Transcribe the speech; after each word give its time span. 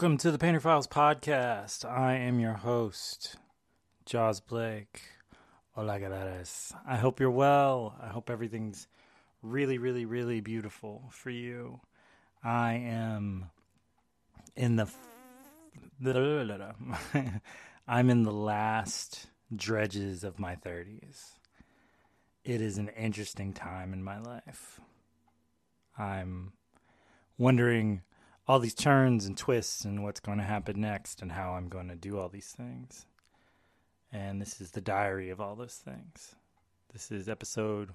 Welcome 0.00 0.16
to 0.16 0.30
the 0.30 0.38
Painter 0.38 0.60
Files 0.60 0.86
podcast. 0.86 1.84
I 1.84 2.14
am 2.14 2.40
your 2.40 2.54
host, 2.54 3.36
Jaws 4.06 4.40
Blake. 4.40 5.02
Hola, 5.72 6.00
galleras. 6.00 6.72
I 6.86 6.96
hope 6.96 7.20
you're 7.20 7.30
well. 7.30 7.94
I 8.02 8.06
hope 8.06 8.30
everything's 8.30 8.88
really, 9.42 9.76
really, 9.76 10.06
really 10.06 10.40
beautiful 10.40 11.10
for 11.10 11.28
you. 11.28 11.82
I 12.42 12.76
am 12.76 13.50
in 14.56 14.76
the. 14.76 14.90
I'm 17.86 18.08
in 18.08 18.22
the 18.22 18.32
last 18.32 19.26
dredges 19.54 20.24
of 20.24 20.38
my 20.38 20.54
30s. 20.54 21.32
It 22.42 22.62
is 22.62 22.78
an 22.78 22.88
interesting 22.88 23.52
time 23.52 23.92
in 23.92 24.02
my 24.02 24.18
life. 24.18 24.80
I'm 25.98 26.54
wondering 27.36 28.00
all 28.50 28.58
these 28.58 28.74
turns 28.74 29.26
and 29.26 29.38
twists 29.38 29.84
and 29.84 30.02
what's 30.02 30.18
going 30.18 30.38
to 30.38 30.42
happen 30.42 30.80
next 30.80 31.22
and 31.22 31.30
how 31.30 31.52
I'm 31.52 31.68
going 31.68 31.86
to 31.86 31.94
do 31.94 32.18
all 32.18 32.28
these 32.28 32.48
things. 32.48 33.06
And 34.12 34.42
this 34.42 34.60
is 34.60 34.72
the 34.72 34.80
diary 34.80 35.30
of 35.30 35.40
all 35.40 35.54
those 35.54 35.76
things. 35.76 36.34
This 36.92 37.12
is 37.12 37.28
episode 37.28 37.90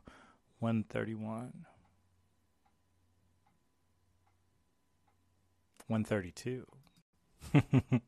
131. 0.60 1.66
132. 5.88 6.66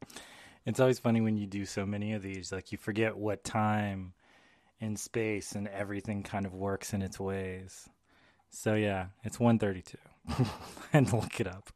it's 0.65 0.79
always 0.79 0.99
funny 0.99 1.19
when 1.19 1.35
you 1.35 1.47
do 1.47 1.65
so 1.65 1.85
many 1.85 2.13
of 2.13 2.21
these, 2.21 2.53
like 2.53 2.71
you 2.71 2.77
forget 2.77 3.17
what 3.17 3.43
time 3.43 4.13
and 4.79 4.97
space 4.97 5.51
and 5.51 5.67
everything 5.67 6.23
kind 6.23 6.45
of 6.45 6.53
works 6.53 6.93
in 6.93 7.01
its 7.01 7.19
ways. 7.19 7.89
So 8.49 8.75
yeah, 8.75 9.07
it's 9.25 9.37
132. 9.37 9.97
and 10.93 11.11
look 11.11 11.41
it 11.41 11.47
up. 11.47 11.71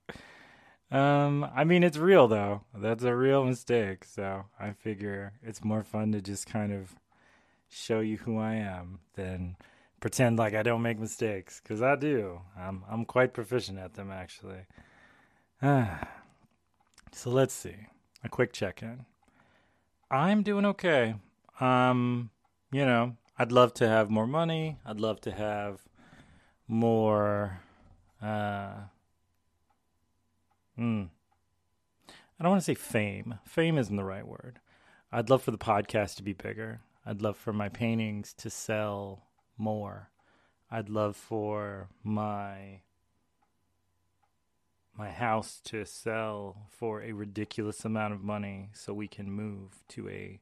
Um, 0.91 1.49
I 1.55 1.63
mean, 1.63 1.83
it's 1.83 1.97
real 1.97 2.27
though. 2.27 2.61
That's 2.75 3.03
a 3.03 3.15
real 3.15 3.45
mistake. 3.45 4.03
So 4.03 4.45
I 4.59 4.71
figure 4.71 5.33
it's 5.41 5.63
more 5.63 5.83
fun 5.83 6.11
to 6.11 6.21
just 6.21 6.47
kind 6.47 6.73
of 6.73 6.95
show 7.69 8.01
you 8.01 8.17
who 8.17 8.37
I 8.37 8.55
am 8.55 8.99
than 9.15 9.55
pretend 10.01 10.37
like 10.37 10.53
I 10.53 10.63
don't 10.63 10.81
make 10.81 10.99
mistakes 10.99 11.61
because 11.63 11.81
I 11.81 11.95
do. 11.95 12.41
I'm 12.57 12.83
I'm 12.89 13.05
quite 13.05 13.33
proficient 13.33 13.79
at 13.79 13.93
them 13.93 14.11
actually. 14.11 14.65
Ah. 15.61 16.07
So 17.13 17.29
let's 17.29 17.53
see. 17.53 17.75
A 18.23 18.29
quick 18.29 18.53
check-in. 18.53 19.05
I'm 20.09 20.43
doing 20.43 20.65
okay. 20.65 21.15
Um, 21.59 22.29
you 22.71 22.85
know, 22.85 23.17
I'd 23.37 23.51
love 23.51 23.73
to 23.75 23.87
have 23.89 24.09
more 24.09 24.25
money. 24.25 24.77
I'd 24.85 25.01
love 25.01 25.19
to 25.21 25.31
have 25.31 25.81
more 26.69 27.59
uh 28.21 28.75
Mm. 30.81 31.09
I 32.09 32.43
don't 32.43 32.53
want 32.53 32.61
to 32.61 32.65
say 32.65 32.73
fame. 32.73 33.35
Fame 33.45 33.77
isn't 33.77 33.95
the 33.95 34.03
right 34.03 34.25
word. 34.25 34.59
I'd 35.11 35.29
love 35.29 35.43
for 35.43 35.51
the 35.51 35.57
podcast 35.59 36.15
to 36.15 36.23
be 36.23 36.33
bigger. 36.33 36.81
I'd 37.05 37.21
love 37.21 37.37
for 37.37 37.53
my 37.53 37.69
paintings 37.69 38.33
to 38.39 38.49
sell 38.49 39.27
more. 39.59 40.09
I'd 40.71 40.89
love 40.89 41.15
for 41.15 41.89
my 42.03 42.81
my 44.97 45.09
house 45.09 45.61
to 45.65 45.85
sell 45.85 46.67
for 46.69 47.01
a 47.01 47.11
ridiculous 47.11 47.85
amount 47.85 48.13
of 48.13 48.23
money 48.23 48.69
so 48.73 48.93
we 48.93 49.07
can 49.07 49.31
move 49.31 49.83
to 49.87 50.09
a 50.09 50.39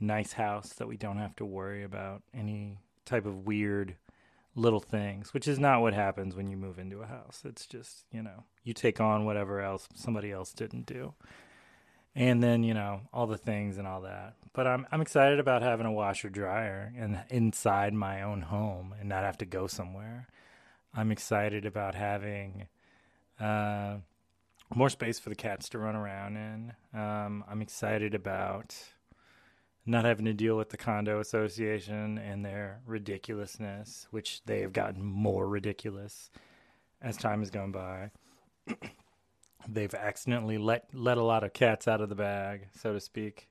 nice 0.00 0.32
house 0.32 0.72
that 0.74 0.88
we 0.88 0.96
don't 0.96 1.18
have 1.18 1.36
to 1.36 1.44
worry 1.44 1.82
about 1.82 2.22
any 2.32 2.78
type 3.04 3.26
of 3.26 3.46
weird 3.46 3.96
little 4.56 4.80
things, 4.80 5.32
which 5.34 5.46
is 5.46 5.58
not 5.58 5.82
what 5.82 5.94
happens 5.94 6.34
when 6.34 6.48
you 6.48 6.56
move 6.56 6.78
into 6.78 7.02
a 7.02 7.06
house. 7.06 7.42
It's 7.44 7.66
just, 7.66 8.06
you 8.10 8.22
know, 8.22 8.44
you 8.64 8.72
take 8.72 9.00
on 9.00 9.26
whatever 9.26 9.60
else 9.60 9.86
somebody 9.94 10.32
else 10.32 10.52
didn't 10.52 10.86
do. 10.86 11.14
And 12.14 12.42
then, 12.42 12.62
you 12.64 12.72
know, 12.72 13.02
all 13.12 13.26
the 13.26 13.36
things 13.36 13.76
and 13.76 13.86
all 13.86 14.00
that. 14.00 14.34
But 14.54 14.66
I'm 14.66 14.86
I'm 14.90 15.02
excited 15.02 15.38
about 15.38 15.60
having 15.60 15.84
a 15.84 15.92
washer 15.92 16.30
dryer 16.30 16.92
and 16.96 17.20
inside 17.28 17.92
my 17.92 18.22
own 18.22 18.40
home 18.40 18.94
and 18.98 19.08
not 19.08 19.24
have 19.24 19.36
to 19.38 19.46
go 19.46 19.66
somewhere. 19.66 20.26
I'm 20.94 21.12
excited 21.12 21.66
about 21.66 21.94
having 21.94 22.68
uh, 23.38 23.96
more 24.74 24.88
space 24.88 25.18
for 25.18 25.28
the 25.28 25.34
cats 25.34 25.68
to 25.70 25.78
run 25.78 25.94
around 25.94 26.36
in. 26.36 26.72
Um, 26.98 27.44
I'm 27.50 27.60
excited 27.60 28.14
about 28.14 28.74
not 29.86 30.04
having 30.04 30.24
to 30.24 30.34
deal 30.34 30.56
with 30.56 30.70
the 30.70 30.76
condo 30.76 31.20
association 31.20 32.18
and 32.18 32.44
their 32.44 32.80
ridiculousness, 32.84 34.08
which 34.10 34.42
they 34.44 34.60
have 34.60 34.72
gotten 34.72 35.02
more 35.02 35.48
ridiculous 35.48 36.30
as 37.00 37.16
time 37.16 37.38
has 37.38 37.50
gone 37.50 37.70
by. 37.70 38.10
They've 39.68 39.94
accidentally 39.94 40.58
let 40.58 40.88
let 40.92 41.18
a 41.18 41.24
lot 41.24 41.44
of 41.44 41.52
cats 41.52 41.88
out 41.88 42.00
of 42.00 42.08
the 42.08 42.14
bag, 42.14 42.68
so 42.78 42.92
to 42.92 43.00
speak. 43.00 43.48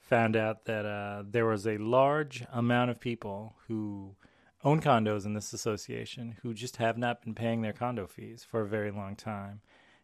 Found 0.00 0.36
out 0.36 0.66
that 0.66 0.84
uh, 0.84 1.22
there 1.26 1.46
was 1.46 1.66
a 1.66 1.78
large 1.78 2.44
amount 2.52 2.90
of 2.90 3.00
people 3.00 3.56
who 3.66 4.16
own 4.62 4.80
condos 4.80 5.24
in 5.24 5.32
this 5.32 5.52
association 5.52 6.36
who 6.42 6.52
just 6.52 6.76
have 6.76 6.98
not 6.98 7.22
been 7.22 7.34
paying 7.34 7.62
their 7.62 7.72
condo 7.72 8.06
fees 8.06 8.44
for 8.48 8.60
a 8.60 8.68
very 8.68 8.90
long 8.90 9.16
time, 9.16 9.60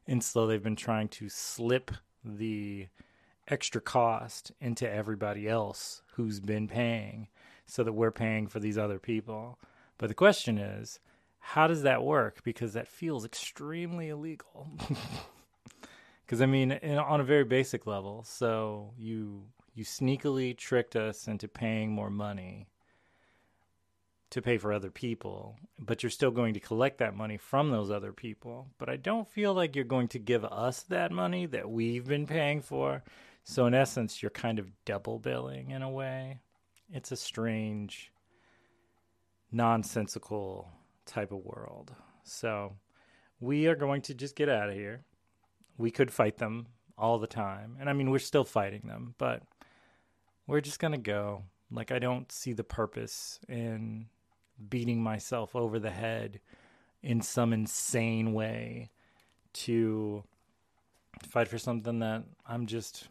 and 0.07 0.25
so 0.25 0.47
they've 0.47 0.63
been 0.63 0.77
trying 0.77 1.09
to 1.09 1.29
slip 1.29 1.91
the 2.25 2.89
extra 3.51 3.81
cost 3.81 4.53
into 4.61 4.91
everybody 4.91 5.49
else 5.49 6.03
who's 6.15 6.41
been 6.41 6.69
paying 6.69 7.29
so 7.67 7.83
that 7.85 7.93
we're 7.93 8.11
paying 8.11 8.47
for 8.47 8.61
these 8.61 8.79
other 8.79 8.99
people. 8.99 9.59
But 9.99 10.09
the 10.09 10.15
question 10.15 10.59
is, 10.59 10.99
how 11.39 11.67
does 11.67 11.83
that 11.83 12.03
work? 12.03 12.43
Because 12.45 12.73
that 12.73 12.89
feels 12.89 13.25
extremely 13.25 14.09
illegal. 14.09 14.69
Because 16.31 16.43
I 16.43 16.47
mean, 16.47 16.71
in, 16.71 16.97
on 16.97 17.21
a 17.21 17.25
very 17.25 17.43
basic 17.43 17.89
level, 17.89 18.23
so 18.23 18.93
you 18.97 19.47
you 19.75 19.85
sneakily 19.85 20.57
tricked 20.57 20.95
us 20.95 21.27
into 21.27 21.49
paying 21.49 21.91
more 21.91 22.09
money 22.09 22.69
to 24.31 24.41
pay 24.41 24.57
for 24.57 24.73
other 24.73 24.93
people, 24.93 25.57
but 25.77 26.05
you're 26.05 26.11
still 26.11 26.31
going 26.31 26.55
to 26.55 26.61
collect 26.61 26.99
that 26.99 27.17
money 27.17 27.37
from 27.37 27.71
those 27.71 27.91
other 27.91 28.13
people. 28.13 28.69
But 28.79 28.89
I 28.89 28.95
don't 28.95 29.27
feel 29.27 29.55
like 29.55 29.75
you're 29.75 29.85
going 29.85 30.07
to 30.07 30.21
give 30.21 30.45
us 30.45 30.85
that 30.85 31.11
money 31.11 31.47
that 31.47 31.69
we've 31.69 32.07
been 32.07 32.29
paying 32.29 32.63
for. 32.63 33.03
So 33.51 33.67
in 33.67 33.75
essence, 33.75 34.23
you're 34.23 34.31
kind 34.31 34.61
of 34.61 34.71
double 34.85 35.19
billing 35.19 35.73
in 35.73 35.83
a 35.83 35.91
way. 35.91 36.39
It's 36.93 37.11
a 37.11 37.17
strange, 37.17 38.13
nonsensical 39.51 40.71
type 41.05 41.33
of 41.33 41.45
world. 41.45 41.93
So 42.23 42.77
we 43.41 43.67
are 43.67 43.75
going 43.75 44.03
to 44.03 44.15
just 44.15 44.37
get 44.37 44.49
out 44.49 44.69
of 44.69 44.77
here. 44.77 45.01
We 45.79 45.91
could 45.91 46.13
fight 46.13 46.39
them 46.39 46.69
all 46.97 47.19
the 47.19 47.27
time. 47.27 47.77
And 47.81 47.91
I 47.91 47.93
mean, 47.93 48.13
we're 48.13 48.21
still 48.21 48.45
fighting 48.45 48.83
them, 48.87 49.17
but 49.19 49.43
we're 50.47 50.61
just 50.61 50.79
going 50.79 50.93
to 50.93 50.99
go. 50.99 51.43
Like, 51.73 51.91
I 51.91 51.99
don't 51.99 52.31
see 52.31 52.53
the 52.53 52.63
purpose 52.63 53.41
in 53.49 54.07
beating 54.69 55.03
myself 55.03 55.57
over 55.57 55.81
the 55.81 55.91
head 55.91 56.39
in 57.03 57.21
some 57.21 57.53
insane 57.53 58.33
way 58.33 58.91
to 59.55 60.23
fight 61.25 61.49
for 61.49 61.59
something 61.59 61.99
that 61.99 62.23
I'm 62.47 62.67
just 62.67 63.09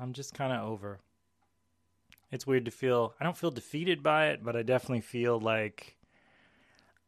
I'm 0.00 0.14
just 0.14 0.32
kind 0.32 0.52
of 0.52 0.66
over. 0.66 0.98
It's 2.32 2.46
weird 2.46 2.64
to 2.64 2.70
feel, 2.70 3.14
I 3.20 3.24
don't 3.24 3.36
feel 3.36 3.50
defeated 3.50 4.02
by 4.02 4.28
it, 4.28 4.42
but 4.42 4.56
I 4.56 4.62
definitely 4.62 5.02
feel 5.02 5.38
like 5.38 5.96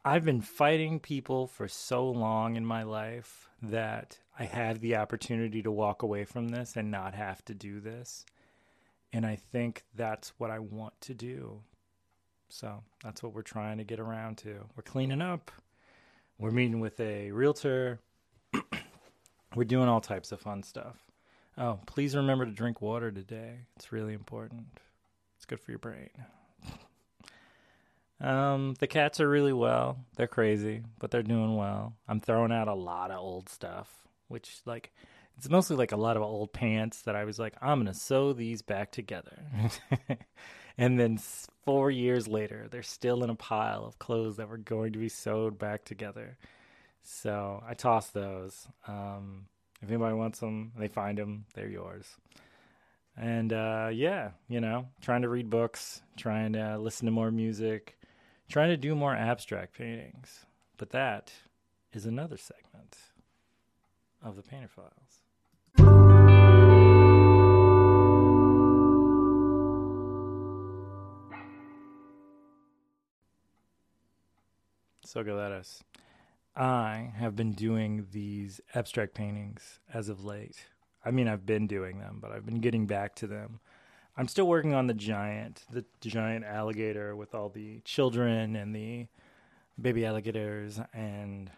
I've 0.05 0.25
been 0.25 0.43
fighting 0.43 1.00
people 1.00 1.47
for 1.47 1.69
so 1.69 2.09
long 2.09 2.56
in 2.56 2.67
my 2.67 2.83
life 2.83 3.49
that 3.62 4.19
I 4.39 4.44
have 4.44 4.81
the 4.81 4.97
opportunity 4.97 5.62
to 5.62 5.71
walk 5.71 6.03
away 6.03 6.25
from 6.25 6.49
this 6.49 6.77
and 6.77 6.91
not 6.91 7.15
have 7.15 7.43
to 7.47 7.55
do 7.55 7.81
this. 7.81 8.27
And 9.12 9.25
I 9.25 9.37
think 9.37 9.85
that's 9.95 10.33
what 10.38 10.50
I 10.50 10.59
want 10.59 11.00
to 11.03 11.15
do. 11.15 11.61
So 12.49 12.83
that's 13.03 13.23
what 13.23 13.33
we're 13.33 13.43
trying 13.43 13.79
to 13.79 13.85
get 13.85 14.00
around 14.00 14.38
to. 14.38 14.67
We're 14.77 14.83
cleaning 14.83 15.23
up. 15.23 15.50
We're 16.38 16.50
meeting 16.50 16.81
with 16.81 16.99
a 17.00 17.31
realtor. 17.31 18.00
we're 19.55 19.65
doing 19.65 19.88
all 19.88 20.00
types 20.00 20.33
of 20.33 20.41
fun 20.41 20.62
stuff. 20.62 21.12
Oh, 21.58 21.81
please 21.87 22.16
remember 22.16 22.46
to 22.46 22.50
drink 22.50 22.81
water 22.81 23.10
today. 23.10 23.66
It's 23.76 23.93
really 23.93 24.14
important. 24.14 24.66
It's 25.37 25.44
good 25.44 25.60
for 25.60 25.70
your 25.70 25.78
brain. 25.78 26.08
um, 28.20 28.75
the 28.78 28.87
cats 28.87 29.20
are 29.20 29.28
really 29.28 29.52
well. 29.52 29.99
They're 30.16 30.26
crazy, 30.26 30.82
but 30.99 31.10
they're 31.10 31.22
doing 31.22 31.56
well. 31.56 31.94
I'm 32.08 32.20
throwing 32.20 32.52
out 32.52 32.69
a 32.69 32.75
lot 32.75 33.10
of 33.10 33.19
old 33.19 33.49
stuff, 33.50 33.88
which 34.28 34.60
like 34.64 34.93
it's 35.37 35.50
mostly 35.50 35.76
like 35.76 35.93
a 35.93 35.96
lot 35.96 36.16
of 36.16 36.22
old 36.22 36.52
pants 36.52 37.02
that 37.02 37.16
I 37.16 37.25
was 37.25 37.38
like, 37.38 37.54
I'm 37.60 37.81
gonna 37.81 37.94
sew 37.94 38.32
these 38.32 38.62
back 38.62 38.90
together. 38.90 39.38
and 40.78 40.99
then 40.99 41.19
four 41.64 41.90
years 41.90 42.28
later, 42.28 42.66
they're 42.70 42.82
still 42.82 43.22
in 43.25 43.31
a 43.31 43.34
pile 43.34 43.84
of 43.84 43.99
clothes 43.99 44.37
that 44.37 44.49
were 44.49 44.56
going 44.56 44.93
to 44.94 44.99
be 44.99 45.08
sewed 45.10 45.58
back 45.58 45.84
together. 45.84 46.38
So 47.02 47.62
I 47.66 47.75
tossed 47.75 48.14
those. 48.14 48.69
Um, 48.87 49.46
if 49.82 49.88
anybody 49.88 50.14
wants 50.14 50.38
them, 50.38 50.73
they 50.79 50.87
find 50.87 51.19
them. 51.19 51.44
They're 51.55 51.69
yours. 51.69 52.06
And 53.17 53.52
uh, 53.52 53.90
yeah, 53.93 54.31
you 54.49 54.61
know, 54.61 54.87
trying 55.00 55.23
to 55.23 55.29
read 55.29 55.50
books, 55.50 56.02
trying 56.17 56.52
to 56.52 56.79
listen 56.79 57.06
to 57.06 57.12
more 57.12 57.31
music, 57.31 57.99
trying 58.49 58.69
to 58.69 58.76
do 58.76 58.94
more 58.94 59.14
abstract 59.14 59.76
paintings. 59.76 60.46
But 60.79 60.90
that 60.90 61.32
is 61.93 62.06
another 62.06 62.37
segment 62.37 62.96
of 64.25 64.37
the 64.37 64.43
Painter 64.43 64.69
Files. 64.69 65.20
So 75.05 75.23
good 75.23 75.38
at 75.38 75.52
us. 75.52 75.82
I 76.54 77.12
have 77.16 77.34
been 77.34 77.52
doing 77.52 78.06
these 78.12 78.60
abstract 78.75 79.14
paintings 79.14 79.81
as 79.93 80.08
of 80.08 80.25
late. 80.25 80.66
I 81.04 81.10
mean, 81.10 81.26
I've 81.26 81.46
been 81.46 81.66
doing 81.66 81.99
them, 81.99 82.19
but 82.20 82.31
I've 82.31 82.44
been 82.44 82.60
getting 82.60 82.87
back 82.87 83.14
to 83.16 83.26
them. 83.26 83.60
I'm 84.16 84.28
still 84.28 84.46
working 84.46 84.75
on 84.75 84.87
the 84.87 84.94
giant, 84.94 85.64
the 85.70 85.84
giant 86.00 86.44
alligator 86.44 87.16
with 87.16 87.34
all 87.34 87.49
the 87.49 87.81
children 87.81 88.56
and 88.56 88.75
the 88.75 89.06
baby 89.81 90.04
alligators 90.04 90.78
and 90.93 91.50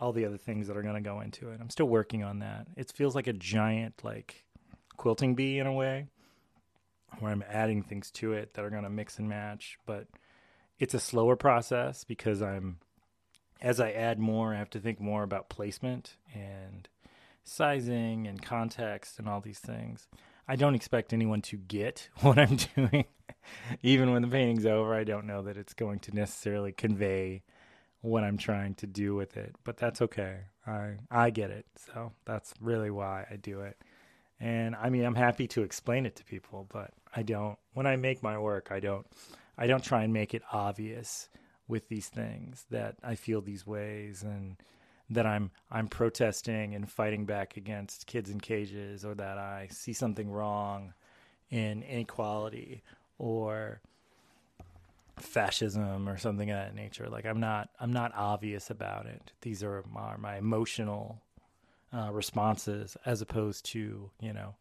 all 0.00 0.12
the 0.12 0.24
other 0.24 0.38
things 0.38 0.68
that 0.68 0.76
are 0.76 0.82
going 0.82 0.94
to 0.94 1.00
go 1.00 1.20
into 1.20 1.50
it. 1.50 1.60
I'm 1.60 1.70
still 1.70 1.88
working 1.88 2.24
on 2.24 2.38
that. 2.38 2.66
It 2.76 2.90
feels 2.92 3.14
like 3.14 3.26
a 3.26 3.32
giant 3.32 4.02
like 4.02 4.44
quilting 4.96 5.34
bee 5.34 5.58
in 5.58 5.66
a 5.66 5.72
way 5.72 6.06
where 7.18 7.32
I'm 7.32 7.44
adding 7.48 7.82
things 7.82 8.10
to 8.12 8.32
it 8.32 8.54
that 8.54 8.64
are 8.64 8.70
going 8.70 8.84
to 8.84 8.90
mix 8.90 9.18
and 9.18 9.28
match, 9.28 9.78
but 9.84 10.06
it's 10.78 10.94
a 10.94 11.00
slower 11.00 11.36
process 11.36 12.04
because 12.04 12.40
I'm 12.40 12.78
as 13.60 13.80
I 13.80 13.90
add 13.90 14.18
more, 14.18 14.54
I 14.54 14.58
have 14.58 14.70
to 14.70 14.80
think 14.80 15.00
more 15.00 15.22
about 15.22 15.48
placement 15.48 16.16
and 16.34 16.88
sizing 17.44 18.26
and 18.26 18.42
context 18.42 19.18
and 19.18 19.28
all 19.28 19.40
these 19.40 19.58
things. 19.58 20.06
I 20.46 20.56
don't 20.56 20.74
expect 20.74 21.12
anyone 21.12 21.42
to 21.42 21.56
get 21.56 22.08
what 22.20 22.38
I'm 22.38 22.56
doing. 22.76 23.04
Even 23.82 24.12
when 24.12 24.22
the 24.22 24.28
painting's 24.28 24.66
over, 24.66 24.94
I 24.94 25.04
don't 25.04 25.26
know 25.26 25.42
that 25.42 25.56
it's 25.56 25.74
going 25.74 26.00
to 26.00 26.14
necessarily 26.14 26.72
convey 26.72 27.42
what 28.00 28.24
I'm 28.24 28.38
trying 28.38 28.74
to 28.76 28.86
do 28.86 29.14
with 29.14 29.36
it, 29.36 29.54
but 29.64 29.76
that's 29.76 30.00
okay. 30.02 30.38
I 30.66 30.94
I 31.10 31.30
get 31.30 31.50
it. 31.50 31.66
So 31.92 32.12
that's 32.24 32.54
really 32.60 32.90
why 32.90 33.26
I 33.30 33.36
do 33.36 33.60
it. 33.60 33.76
And 34.40 34.76
I 34.76 34.88
mean, 34.88 35.04
I'm 35.04 35.16
happy 35.16 35.48
to 35.48 35.62
explain 35.62 36.06
it 36.06 36.14
to 36.16 36.24
people, 36.24 36.66
but 36.72 36.92
I 37.14 37.22
don't 37.22 37.58
when 37.74 37.86
I 37.86 37.96
make 37.96 38.22
my 38.22 38.38
work, 38.38 38.68
I 38.70 38.80
don't 38.80 39.06
I 39.56 39.66
don't 39.66 39.82
try 39.82 40.04
and 40.04 40.12
make 40.12 40.34
it 40.34 40.42
obvious 40.52 41.28
with 41.68 41.88
these 41.88 42.08
things 42.08 42.64
that 42.70 42.96
I 43.04 43.14
feel 43.14 43.40
these 43.40 43.66
ways 43.66 44.22
and 44.22 44.56
that 45.10 45.26
I'm 45.26 45.50
I'm 45.70 45.88
protesting 45.88 46.74
and 46.74 46.90
fighting 46.90 47.24
back 47.24 47.56
against 47.56 48.06
kids 48.06 48.30
in 48.30 48.40
cages 48.40 49.04
or 49.04 49.14
that 49.14 49.38
I 49.38 49.68
see 49.70 49.92
something 49.92 50.30
wrong 50.30 50.94
in 51.50 51.82
inequality 51.82 52.82
or 53.18 53.80
fascism 55.16 56.08
or 56.08 56.18
something 56.18 56.50
of 56.50 56.56
that 56.56 56.74
nature. 56.74 57.08
Like 57.08 57.26
I'm 57.26 57.40
not 57.40 57.70
I'm 57.80 57.92
not 57.92 58.12
obvious 58.14 58.70
about 58.70 59.06
it. 59.06 59.32
These 59.42 59.62
are 59.62 59.84
my, 59.90 60.16
my 60.16 60.36
emotional 60.36 61.20
uh, 61.92 62.10
responses 62.12 62.96
as 63.06 63.22
opposed 63.22 63.64
to 63.66 64.10
you 64.20 64.32
know 64.32 64.54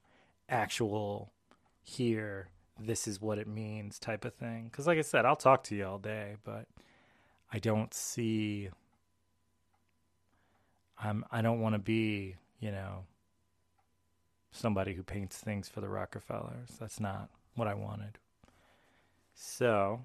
actual 0.50 1.32
here 1.84 2.50
this 2.80 3.08
is 3.08 3.22
what 3.22 3.38
it 3.38 3.48
means 3.48 4.00
type 4.00 4.26
of 4.26 4.34
thing. 4.34 4.70
Because 4.72 4.88
like 4.88 4.98
I 4.98 5.02
said, 5.02 5.26
I'll 5.26 5.36
talk 5.36 5.64
to 5.66 5.76
you 5.76 5.86
all 5.86 5.98
day, 5.98 6.36
but 6.44 6.68
I 7.52 7.60
don't 7.60 7.94
see. 7.94 8.70
I'm. 11.02 11.26
I 11.32 11.42
don't 11.42 11.62
want 11.62 11.74
to 11.74 11.80
be 11.80 12.36
you 12.60 12.72
know 12.72 13.06
somebody 14.52 14.94
who 14.94 15.04
paints 15.04 15.38
things 15.38 15.70
for 15.70 15.82
the 15.82 15.90
Rockefellers. 15.90 16.70
That's 16.80 17.00
not 17.00 17.30
what 17.56 17.68
I 17.68 17.74
wanted. 17.74 18.18
So 19.34 20.02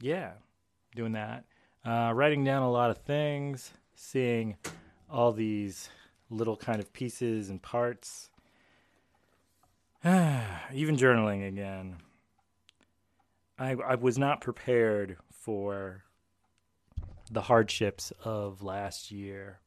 yeah, 0.00 0.32
doing 0.94 1.12
that. 1.12 1.44
Uh, 1.84 2.12
writing 2.14 2.44
down 2.44 2.62
a 2.62 2.70
lot 2.70 2.90
of 2.90 2.98
things, 2.98 3.72
seeing 3.94 4.56
all 5.10 5.32
these 5.32 5.90
little 6.30 6.56
kind 6.56 6.80
of 6.80 6.92
pieces 6.92 7.50
and 7.50 7.60
parts. 7.60 8.30
Even 10.04 10.96
journaling 10.96 11.46
again. 11.46 11.96
I, 13.58 13.72
I 13.72 13.94
was 13.94 14.18
not 14.18 14.40
prepared 14.40 15.16
for 15.30 16.04
the 17.30 17.42
hardships 17.42 18.12
of 18.24 18.62
last 18.62 19.10
year 19.10 19.58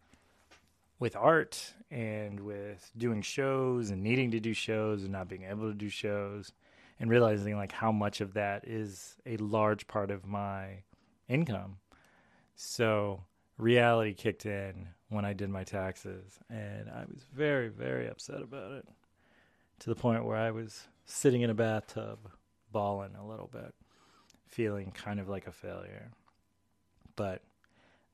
with 1.00 1.16
art 1.16 1.74
and 1.92 2.40
with 2.40 2.92
doing 2.98 3.22
shows 3.22 3.90
and 3.90 4.04
needing 4.04 4.32
to 4.32 4.40
do 4.40 4.54
shows 4.54 5.04
and 5.04 5.12
not 5.12 5.28
being 5.28 5.44
able 5.44 5.70
to 5.70 5.78
do 5.78 5.90
shows 5.90 6.52
and 7.00 7.10
realizing 7.10 7.56
like 7.56 7.72
how 7.72 7.92
much 7.92 8.22
of 8.22 8.34
that 8.34 8.68
is 8.68 9.16
a 9.26 9.38
large 9.38 9.88
part 9.88 10.10
of 10.10 10.26
my 10.26 10.84
income. 11.28 11.78
So 12.56 13.24
reality 13.58 14.14
kicked 14.14 14.46
in 14.46 14.90
when 15.10 15.26
I 15.26 15.34
did 15.34 15.50
my 15.50 15.64
taxes 15.64 16.40
and 16.50 16.90
I 16.90 17.06
was 17.08 17.24
very 17.34 17.70
very 17.70 18.08
upset 18.08 18.42
about 18.42 18.72
it 18.72 18.88
to 19.80 19.90
the 19.90 19.96
point 19.96 20.26
where 20.26 20.38
I 20.38 20.52
was 20.52 20.88
sitting 21.06 21.42
in 21.42 21.50
a 21.50 21.56
bathtub 21.56 22.20
bawling 22.72 23.16
a 23.16 23.26
little 23.26 23.50
bit, 23.52 23.74
feeling 24.48 24.92
kind 24.92 25.20
of 25.20 25.30
like 25.30 25.48
a 25.48 25.52
failure. 25.52 26.12
But 27.16 27.42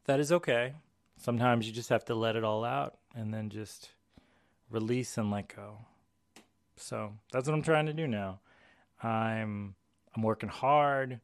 that 0.06 0.20
is 0.20 0.32
okay. 0.32 0.74
Sometimes 1.18 1.68
you 1.68 1.74
just 1.74 1.90
have 1.90 2.06
to 2.06 2.16
let 2.16 2.36
it 2.36 2.44
all 2.44 2.64
out 2.64 2.98
and 3.16 3.34
then 3.34 3.50
just 3.50 3.92
release 4.70 5.18
and 5.18 5.32
let 5.32 5.56
go. 5.56 5.78
So 6.76 7.14
that's 7.32 7.48
what 7.48 7.54
I'm 7.54 7.62
trying 7.62 7.86
to 7.86 7.94
do 7.94 8.08
now. 8.08 8.40
I'm 9.02 9.76
I'm 10.16 10.24
working 10.24 10.50
hard. 10.50 11.20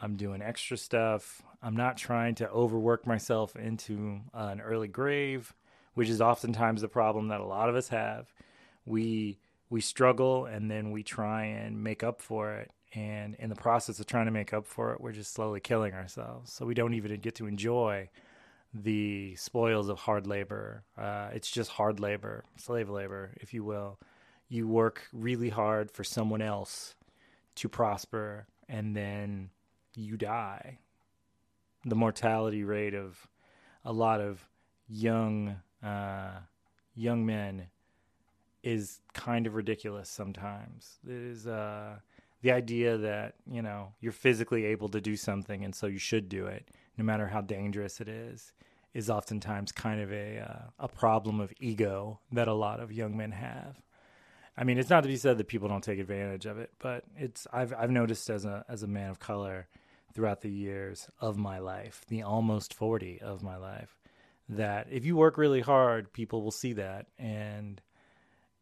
I'm 0.00 0.16
doing 0.16 0.42
extra 0.42 0.76
stuff. 0.76 1.42
I'm 1.62 1.76
not 1.76 1.96
trying 1.96 2.34
to 2.36 2.50
overwork 2.50 3.06
myself 3.06 3.56
into 3.56 4.20
uh, 4.34 4.48
an 4.52 4.60
early 4.60 4.88
grave, 4.88 5.54
which 5.94 6.08
is 6.08 6.20
oftentimes 6.20 6.82
the 6.82 6.88
problem 6.88 7.28
that 7.28 7.40
a 7.40 7.46
lot 7.46 7.68
of 7.68 7.76
us 7.76 7.88
have. 7.88 8.32
We 8.84 9.38
we 9.68 9.80
struggle 9.80 10.46
and 10.46 10.70
then 10.70 10.90
we 10.90 11.02
try 11.02 11.44
and 11.44 11.82
make 11.82 12.02
up 12.02 12.20
for 12.20 12.54
it, 12.54 12.70
and 12.96 13.34
in 13.34 13.50
the 13.50 13.54
process 13.54 14.00
of 14.00 14.06
trying 14.06 14.24
to 14.24 14.32
make 14.32 14.54
up 14.54 14.66
for 14.66 14.92
it, 14.92 15.00
we're 15.02 15.12
just 15.12 15.34
slowly 15.34 15.60
killing 15.60 15.92
ourselves. 15.92 16.50
So 16.50 16.64
we 16.64 16.72
don't 16.72 16.94
even 16.94 17.14
get 17.20 17.34
to 17.36 17.46
enjoy 17.46 18.08
the 18.72 19.36
spoils 19.36 19.90
of 19.90 19.98
hard 19.98 20.26
labor. 20.26 20.82
Uh, 20.96 21.28
it's 21.34 21.50
just 21.50 21.70
hard 21.72 22.00
labor, 22.00 22.44
slave 22.56 22.88
labor, 22.88 23.32
if 23.36 23.52
you 23.52 23.64
will. 23.64 23.98
You 24.48 24.66
work 24.66 25.02
really 25.12 25.50
hard 25.50 25.90
for 25.90 26.04
someone 26.04 26.40
else 26.40 26.94
to 27.56 27.68
prosper 27.68 28.46
and 28.66 28.96
then 28.96 29.50
you 29.94 30.16
die. 30.16 30.78
The 31.84 31.96
mortality 31.96 32.64
rate 32.64 32.94
of 32.94 33.28
a 33.84 33.92
lot 33.92 34.22
of 34.22 34.48
young 34.88 35.56
uh, 35.82 36.30
young 36.94 37.26
men 37.26 37.66
is 38.62 39.00
kind 39.12 39.46
of 39.46 39.54
ridiculous 39.54 40.08
sometimes. 40.08 40.98
It 41.06 41.12
is 41.12 41.46
uh, 41.46 41.96
the 42.46 42.52
idea 42.52 42.96
that 42.96 43.34
you 43.50 43.60
know 43.60 43.92
you're 44.00 44.12
physically 44.12 44.66
able 44.66 44.88
to 44.88 45.00
do 45.00 45.16
something 45.16 45.64
and 45.64 45.74
so 45.74 45.88
you 45.88 45.98
should 45.98 46.28
do 46.28 46.46
it, 46.46 46.68
no 46.96 47.02
matter 47.02 47.26
how 47.26 47.40
dangerous 47.40 48.00
it 48.00 48.06
is, 48.06 48.52
is 48.94 49.10
oftentimes 49.10 49.72
kind 49.72 50.00
of 50.00 50.12
a 50.12 50.38
uh, 50.38 50.70
a 50.78 50.86
problem 50.86 51.40
of 51.40 51.52
ego 51.58 52.20
that 52.30 52.46
a 52.46 52.54
lot 52.54 52.78
of 52.78 52.92
young 52.92 53.16
men 53.16 53.32
have. 53.32 53.82
I 54.56 54.62
mean, 54.62 54.78
it's 54.78 54.90
not 54.90 55.00
to 55.00 55.08
be 55.08 55.16
said 55.16 55.38
that 55.38 55.48
people 55.48 55.68
don't 55.68 55.82
take 55.82 55.98
advantage 55.98 56.46
of 56.46 56.56
it, 56.58 56.70
but 56.78 57.02
it's 57.16 57.48
I've 57.52 57.74
I've 57.76 57.90
noticed 57.90 58.30
as 58.30 58.44
a 58.44 58.64
as 58.68 58.84
a 58.84 58.86
man 58.86 59.10
of 59.10 59.18
color 59.18 59.66
throughout 60.14 60.42
the 60.42 60.48
years 60.48 61.08
of 61.20 61.36
my 61.36 61.58
life, 61.58 62.02
the 62.06 62.22
almost 62.22 62.72
40 62.72 63.20
of 63.22 63.42
my 63.42 63.56
life, 63.56 63.98
that 64.48 64.86
if 64.88 65.04
you 65.04 65.16
work 65.16 65.36
really 65.36 65.62
hard, 65.62 66.12
people 66.12 66.42
will 66.42 66.52
see 66.52 66.74
that 66.74 67.06
and 67.18 67.82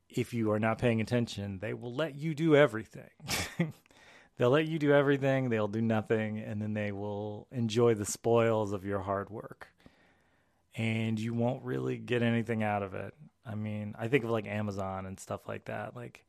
if 0.08 0.32
you 0.32 0.50
are 0.52 0.58
not 0.58 0.78
paying 0.78 1.02
attention, 1.02 1.58
they 1.58 1.74
will 1.74 1.94
let 1.94 2.14
you 2.14 2.34
do 2.34 2.56
everything. 2.56 3.10
they'll 4.36 4.50
let 4.50 4.66
you 4.66 4.78
do 4.78 4.92
everything, 4.92 5.48
they'll 5.48 5.68
do 5.68 5.82
nothing, 5.82 6.38
and 6.38 6.60
then 6.60 6.74
they 6.74 6.92
will 6.92 7.46
enjoy 7.50 7.94
the 7.94 8.04
spoils 8.04 8.72
of 8.72 8.84
your 8.84 9.00
hard 9.00 9.30
work. 9.30 9.68
And 10.76 11.18
you 11.20 11.34
won't 11.34 11.62
really 11.62 11.98
get 11.98 12.22
anything 12.22 12.62
out 12.62 12.82
of 12.82 12.94
it. 12.94 13.14
I 13.46 13.54
mean, 13.54 13.94
I 13.98 14.08
think 14.08 14.24
of 14.24 14.30
like 14.30 14.46
Amazon 14.46 15.06
and 15.06 15.20
stuff 15.20 15.46
like 15.46 15.66
that. 15.66 15.94
Like 15.94 16.24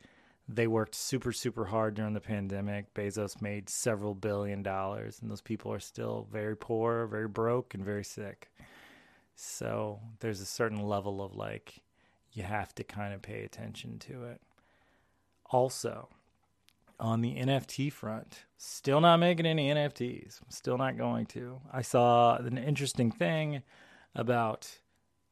they 0.48 0.68
worked 0.68 0.96
super, 0.96 1.32
super 1.32 1.66
hard 1.66 1.96
during 1.96 2.14
the 2.14 2.20
pandemic. 2.20 2.94
Bezos 2.94 3.42
made 3.42 3.70
several 3.70 4.14
billion 4.14 4.62
dollars, 4.62 5.20
and 5.22 5.32
those 5.32 5.42
people 5.42 5.72
are 5.74 5.80
still 5.80 6.28
very 6.32 6.56
poor, 6.56 7.08
very 7.08 7.28
broke, 7.28 7.74
and 7.74 7.84
very 7.84 8.04
sick. 8.04 8.52
So 9.36 10.00
there's 10.20 10.42
a 10.42 10.46
certain 10.46 10.84
level 10.84 11.22
of 11.22 11.36
like, 11.36 11.82
you 12.34 12.44
have 12.44 12.76
to 12.76 12.84
kind 12.84 13.14
of 13.14 13.22
pay 13.22 13.44
attention 13.44 13.98
to 14.00 14.26
it. 14.26 14.42
Also, 15.50 16.10
on 17.00 17.22
the 17.22 17.36
NFT 17.36 17.92
front, 17.92 18.46
still 18.58 19.02
not 19.02 19.18
making 19.18 19.46
any 19.46 19.70
NFTs. 19.70 20.40
Still 20.50 20.78
not 20.78 20.98
going 20.98 21.26
to. 21.28 21.60
I 21.72 21.82
saw 21.82 22.38
an 22.38 22.58
interesting 22.58 23.12
thing 23.12 23.64
about 24.14 24.80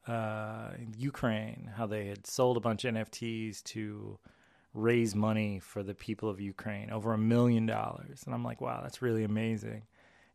uh, 0.06 0.70
Ukraine, 0.96 1.70
how 1.76 1.86
they 1.86 2.06
had 2.06 2.26
sold 2.26 2.56
a 2.56 2.60
bunch 2.60 2.84
of 2.84 2.94
NFTs 2.94 3.62
to 3.64 4.18
raise 4.74 5.14
money 5.14 5.60
for 5.60 5.82
the 5.82 5.94
people 5.94 6.28
of 6.28 6.40
Ukraine, 6.40 6.90
over 6.90 7.12
a 7.12 7.18
million 7.18 7.64
dollars. 7.66 8.22
And 8.26 8.34
I'm 8.34 8.44
like, 8.44 8.60
wow, 8.60 8.80
that's 8.82 9.00
really 9.00 9.24
amazing. 9.24 9.84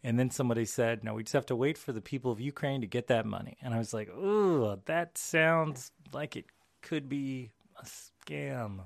And 0.01 0.17
then 0.17 0.31
somebody 0.31 0.63
said, 0.63 1.03
no, 1.03 1.13
we 1.13 1.23
just 1.23 1.33
have 1.33 1.45
to 1.47 1.55
wait 1.55 1.77
for 1.77 1.91
the 1.91 2.01
people 2.01 2.31
of 2.31 2.39
Ukraine 2.39 2.81
to 2.81 2.87
get 2.87 3.07
that 3.07 3.25
money. 3.25 3.57
And 3.61 3.73
I 3.73 3.77
was 3.77 3.93
like, 3.93 4.09
ooh, 4.09 4.79
that 4.85 5.17
sounds 5.17 5.91
like 6.13 6.37
it 6.37 6.45
could 6.81 7.09
be 7.09 7.51
a 7.77 7.85
scam. 7.85 8.85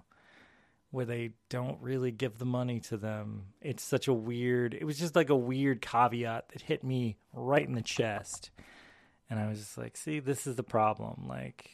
Where 0.94 1.06
they 1.06 1.32
don't 1.50 1.82
really 1.82 2.12
give 2.12 2.38
the 2.38 2.46
money 2.46 2.80
to 2.80 2.96
them. 2.96 3.46
It's 3.62 3.82
such 3.82 4.08
a 4.08 4.14
weird, 4.14 4.76
it 4.76 4.84
was 4.84 5.00
just 5.00 5.16
like 5.16 5.32
a 5.32 5.36
weird 5.36 5.82
caveat 5.82 6.50
that 6.50 6.62
hit 6.62 6.84
me 6.84 7.18
right 7.34 7.68
in 7.68 7.74
the 7.74 7.82
chest. 7.82 8.52
And 9.28 9.40
I 9.40 9.50
was 9.50 9.58
just 9.58 9.76
like, 9.76 9.98
see, 9.98 10.20
this 10.20 10.46
is 10.46 10.56
the 10.56 10.62
problem. 10.62 11.26
Like 11.28 11.72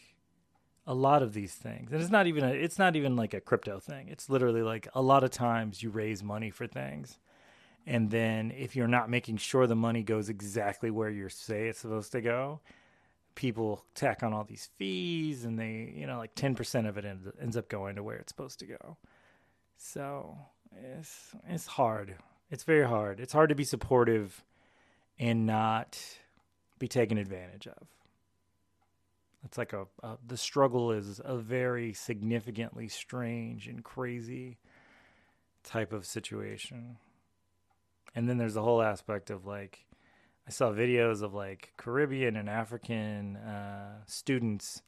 a 0.87 0.93
lot 0.93 1.21
of 1.21 1.33
these 1.33 1.53
things. 1.53 1.91
And 1.91 2.01
it's 2.01 2.09
not 2.09 2.27
even 2.27 2.45
a, 2.45 2.53
it's 2.53 2.79
not 2.79 2.95
even 2.95 3.17
like 3.17 3.33
a 3.33 3.41
crypto 3.41 3.77
thing. 3.81 4.07
It's 4.07 4.29
literally 4.29 4.61
like 4.61 4.87
a 4.95 5.01
lot 5.01 5.25
of 5.25 5.31
times 5.31 5.83
you 5.83 5.89
raise 5.89 6.23
money 6.23 6.49
for 6.49 6.65
things. 6.65 7.19
And 7.85 8.09
then 8.09 8.51
if 8.51 8.77
you're 8.77 8.87
not 8.87 9.09
making 9.09 9.35
sure 9.35 9.67
the 9.67 9.75
money 9.75 10.01
goes 10.01 10.29
exactly 10.29 10.91
where 10.91 11.09
you 11.09 11.27
say 11.27 11.67
it's 11.67 11.79
supposed 11.79 12.13
to 12.13 12.21
go, 12.21 12.61
people 13.39 13.85
tack 13.95 14.21
on 14.21 14.33
all 14.33 14.43
these 14.43 14.69
fees 14.77 15.45
and 15.45 15.57
they, 15.57 15.93
you 15.95 16.05
know, 16.05 16.17
like 16.17 16.35
10% 16.35 16.89
of 16.89 16.97
it 16.97 17.05
ends, 17.05 17.25
ends 17.41 17.55
up 17.55 17.69
going 17.69 17.95
to 17.95 18.03
where 18.03 18.17
it's 18.17 18.33
supposed 18.33 18.59
to 18.59 18.65
go. 18.65 18.97
So 19.77 20.37
it's, 20.75 21.31
it's 21.47 21.65
hard. 21.65 22.15
It's 22.51 22.65
very 22.65 22.85
hard. 22.85 23.21
It's 23.21 23.31
hard 23.31 23.47
to 23.47 23.55
be 23.55 23.63
supportive 23.63 24.43
and 25.17 25.45
not 25.45 25.97
be 26.79 26.89
taken 26.89 27.17
advantage 27.17 27.65
of. 27.65 27.87
It's 29.45 29.57
like 29.57 29.71
a, 29.71 29.85
a, 30.03 30.17
the 30.27 30.35
struggle 30.35 30.91
is 30.91 31.21
a 31.23 31.37
very 31.37 31.93
significantly 31.93 32.89
strange 32.89 33.69
and 33.69 33.81
crazy 33.85 34.57
type 35.63 35.93
of 35.93 36.05
situation. 36.05 36.97
And 38.13 38.27
then 38.27 38.37
there's 38.37 38.55
the 38.55 38.63
whole 38.63 38.81
aspect 38.81 39.29
of 39.29 39.45
like 39.45 39.85
I 40.49 40.51
saw 40.51 40.71
videos 40.71 41.21
of 41.21 41.35
like 41.35 41.73
Caribbean 41.77 42.35
and 42.35 42.49
African 42.49 43.35
uh, 43.35 43.99
students 44.07 44.81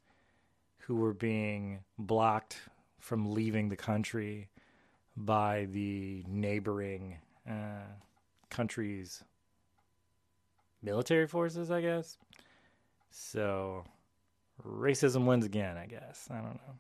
who 0.80 0.96
were 0.96 1.13
being 1.13 1.82
blocked 2.00 2.58
from 2.98 3.32
leaving 3.32 3.70
the 3.70 3.75
country 3.75 4.50
by 5.15 5.68
the 5.70 6.25
neighboring 6.27 7.20
uh, 7.48 7.94
countries' 8.50 9.24
military 10.82 11.27
forces, 11.27 11.70
I 11.70 11.82
guess. 11.82 12.18
So 13.12 13.84
racism 14.65 15.27
wins 15.27 15.46
again, 15.46 15.77
I 15.77 15.86
guess. 15.86 16.27
I 16.32 16.38
don't 16.38 16.56
know. 16.56 16.74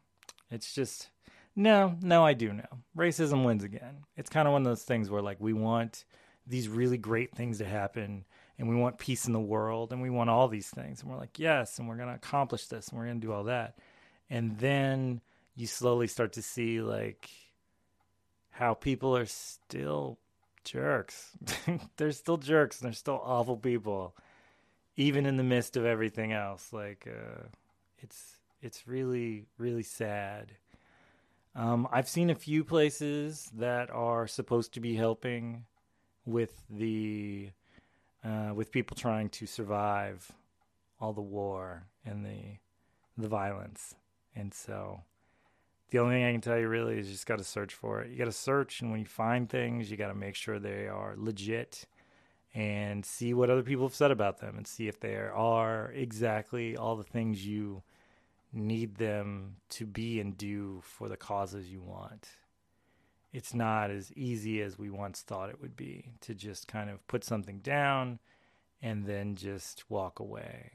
It's 0.49 0.73
just 0.73 1.11
no, 1.55 1.97
no, 2.01 2.25
I 2.25 2.33
do 2.33 2.51
know. 2.51 2.79
Racism 2.97 3.45
wins 3.45 3.63
again. 3.63 4.05
It's 4.17 4.31
kind 4.31 4.47
of 4.47 4.53
one 4.53 4.63
of 4.63 4.67
those 4.67 4.81
things 4.81 5.11
where 5.11 5.21
like 5.21 5.39
we 5.39 5.53
want 5.53 6.03
these 6.47 6.67
really 6.67 6.97
great 6.97 7.35
things 7.35 7.59
to 7.59 7.65
happen 7.65 8.25
and 8.61 8.69
we 8.69 8.75
want 8.75 8.99
peace 8.99 9.25
in 9.25 9.33
the 9.33 9.39
world 9.39 9.91
and 9.91 10.03
we 10.03 10.11
want 10.11 10.29
all 10.29 10.47
these 10.47 10.69
things 10.69 11.01
and 11.01 11.09
we're 11.09 11.17
like, 11.17 11.39
"Yes, 11.39 11.79
and 11.79 11.89
we're 11.89 11.95
going 11.95 12.09
to 12.09 12.15
accomplish 12.15 12.67
this 12.67 12.89
and 12.89 12.99
we're 12.99 13.05
going 13.05 13.19
to 13.19 13.25
do 13.25 13.33
all 13.33 13.45
that." 13.45 13.75
And 14.29 14.59
then 14.59 15.19
you 15.55 15.65
slowly 15.65 16.05
start 16.05 16.33
to 16.33 16.43
see 16.43 16.79
like 16.79 17.27
how 18.51 18.75
people 18.75 19.17
are 19.17 19.25
still 19.25 20.19
jerks. 20.63 21.31
they're 21.97 22.11
still 22.11 22.37
jerks 22.37 22.79
and 22.79 22.85
they're 22.85 22.93
still 22.93 23.19
awful 23.25 23.57
people 23.57 24.15
even 24.95 25.25
in 25.25 25.37
the 25.37 25.43
midst 25.43 25.75
of 25.75 25.83
everything 25.83 26.31
else. 26.31 26.71
Like 26.71 27.07
uh 27.07 27.47
it's 27.97 28.35
it's 28.61 28.87
really 28.87 29.47
really 29.57 29.83
sad. 29.83 30.51
Um, 31.55 31.87
I've 31.91 32.07
seen 32.07 32.29
a 32.29 32.35
few 32.35 32.63
places 32.63 33.49
that 33.55 33.89
are 33.89 34.27
supposed 34.27 34.75
to 34.75 34.79
be 34.79 34.95
helping 34.95 35.65
with 36.25 36.63
the 36.69 37.49
uh, 38.23 38.51
with 38.53 38.71
people 38.71 38.95
trying 38.95 39.29
to 39.29 39.45
survive 39.45 40.31
all 40.99 41.13
the 41.13 41.21
war 41.21 41.87
and 42.05 42.25
the 42.25 42.57
the 43.17 43.27
violence, 43.27 43.95
and 44.35 44.53
so 44.53 45.01
the 45.91 45.99
only 45.99 46.15
thing 46.15 46.23
I 46.25 46.31
can 46.31 46.41
tell 46.41 46.57
you 46.57 46.67
really 46.67 46.97
is 46.97 47.07
you 47.07 47.13
just 47.13 47.25
got 47.25 47.37
to 47.37 47.43
search 47.43 47.73
for 47.73 48.01
it. 48.01 48.09
You 48.09 48.17
got 48.17 48.25
to 48.25 48.31
search, 48.31 48.81
and 48.81 48.91
when 48.91 49.01
you 49.01 49.05
find 49.05 49.49
things, 49.49 49.91
you 49.91 49.97
got 49.97 50.07
to 50.07 50.15
make 50.15 50.35
sure 50.35 50.57
they 50.57 50.87
are 50.87 51.15
legit 51.17 51.85
and 52.53 53.05
see 53.05 53.33
what 53.33 53.49
other 53.49 53.63
people 53.63 53.85
have 53.85 53.95
said 53.95 54.11
about 54.11 54.39
them 54.39 54.57
and 54.57 54.67
see 54.67 54.87
if 54.87 54.99
they 54.99 55.15
are 55.15 55.91
exactly 55.93 56.75
all 56.75 56.95
the 56.95 57.03
things 57.03 57.45
you 57.45 57.83
need 58.53 58.95
them 58.95 59.55
to 59.69 59.85
be 59.85 60.19
and 60.19 60.37
do 60.37 60.81
for 60.83 61.07
the 61.07 61.17
causes 61.17 61.69
you 61.69 61.81
want. 61.81 62.29
It's 63.33 63.53
not 63.53 63.91
as 63.91 64.11
easy 64.13 64.61
as 64.61 64.77
we 64.77 64.89
once 64.89 65.21
thought 65.21 65.49
it 65.49 65.61
would 65.61 65.75
be 65.75 66.13
to 66.21 66.33
just 66.33 66.67
kind 66.67 66.89
of 66.89 67.05
put 67.07 67.23
something 67.23 67.59
down 67.59 68.19
and 68.81 69.05
then 69.05 69.35
just 69.35 69.89
walk 69.89 70.19
away. 70.19 70.71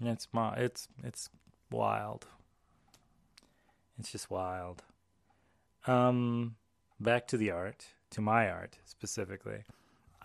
It's 0.00 0.28
my 0.32 0.54
it's 0.54 0.88
it's 1.02 1.28
wild. 1.70 2.26
It's 3.98 4.12
just 4.12 4.30
wild. 4.30 4.82
Um 5.86 6.56
back 6.98 7.26
to 7.28 7.36
the 7.36 7.50
art, 7.50 7.86
to 8.10 8.20
my 8.20 8.48
art 8.48 8.78
specifically. 8.86 9.64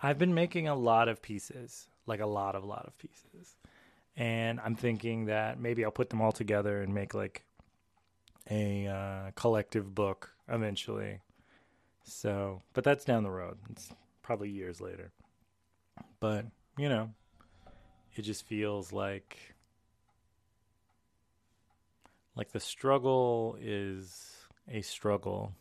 I've 0.02 0.18
been 0.18 0.34
making 0.34 0.68
a 0.68 0.76
lot 0.76 1.10
of 1.10 1.22
pieces, 1.22 1.88
like 2.06 2.20
a 2.20 2.26
lot 2.26 2.56
of 2.56 2.64
lot 2.64 2.86
of 2.86 2.98
pieces 2.98 3.56
and 4.18 4.60
I'm 4.64 4.76
thinking 4.76 5.26
that 5.26 5.60
maybe 5.60 5.84
I'll 5.84 5.92
put 5.92 6.10
them 6.10 6.22
all 6.22 6.32
together 6.32 6.82
and 6.82 6.94
make 6.94 7.14
like 7.14 7.44
a 8.50 8.88
uh, 8.88 9.32
collective 9.36 9.94
book 9.94 10.35
eventually. 10.50 11.20
So, 12.04 12.62
but 12.74 12.84
that's 12.84 13.06
down 13.06 13.24
the 13.24 13.32
road. 13.32 13.58
It's 13.72 13.90
probably 14.22 14.50
years 14.50 14.80
later. 14.80 15.12
But, 16.20 16.46
you 16.78 16.90
know, 16.90 17.12
it 18.16 18.24
just 18.24 18.46
feels 18.46 18.92
like 18.92 19.38
like 22.36 22.52
the 22.52 22.60
struggle 22.60 23.58
is 23.62 24.36
a 24.70 24.82
struggle. 24.82 25.54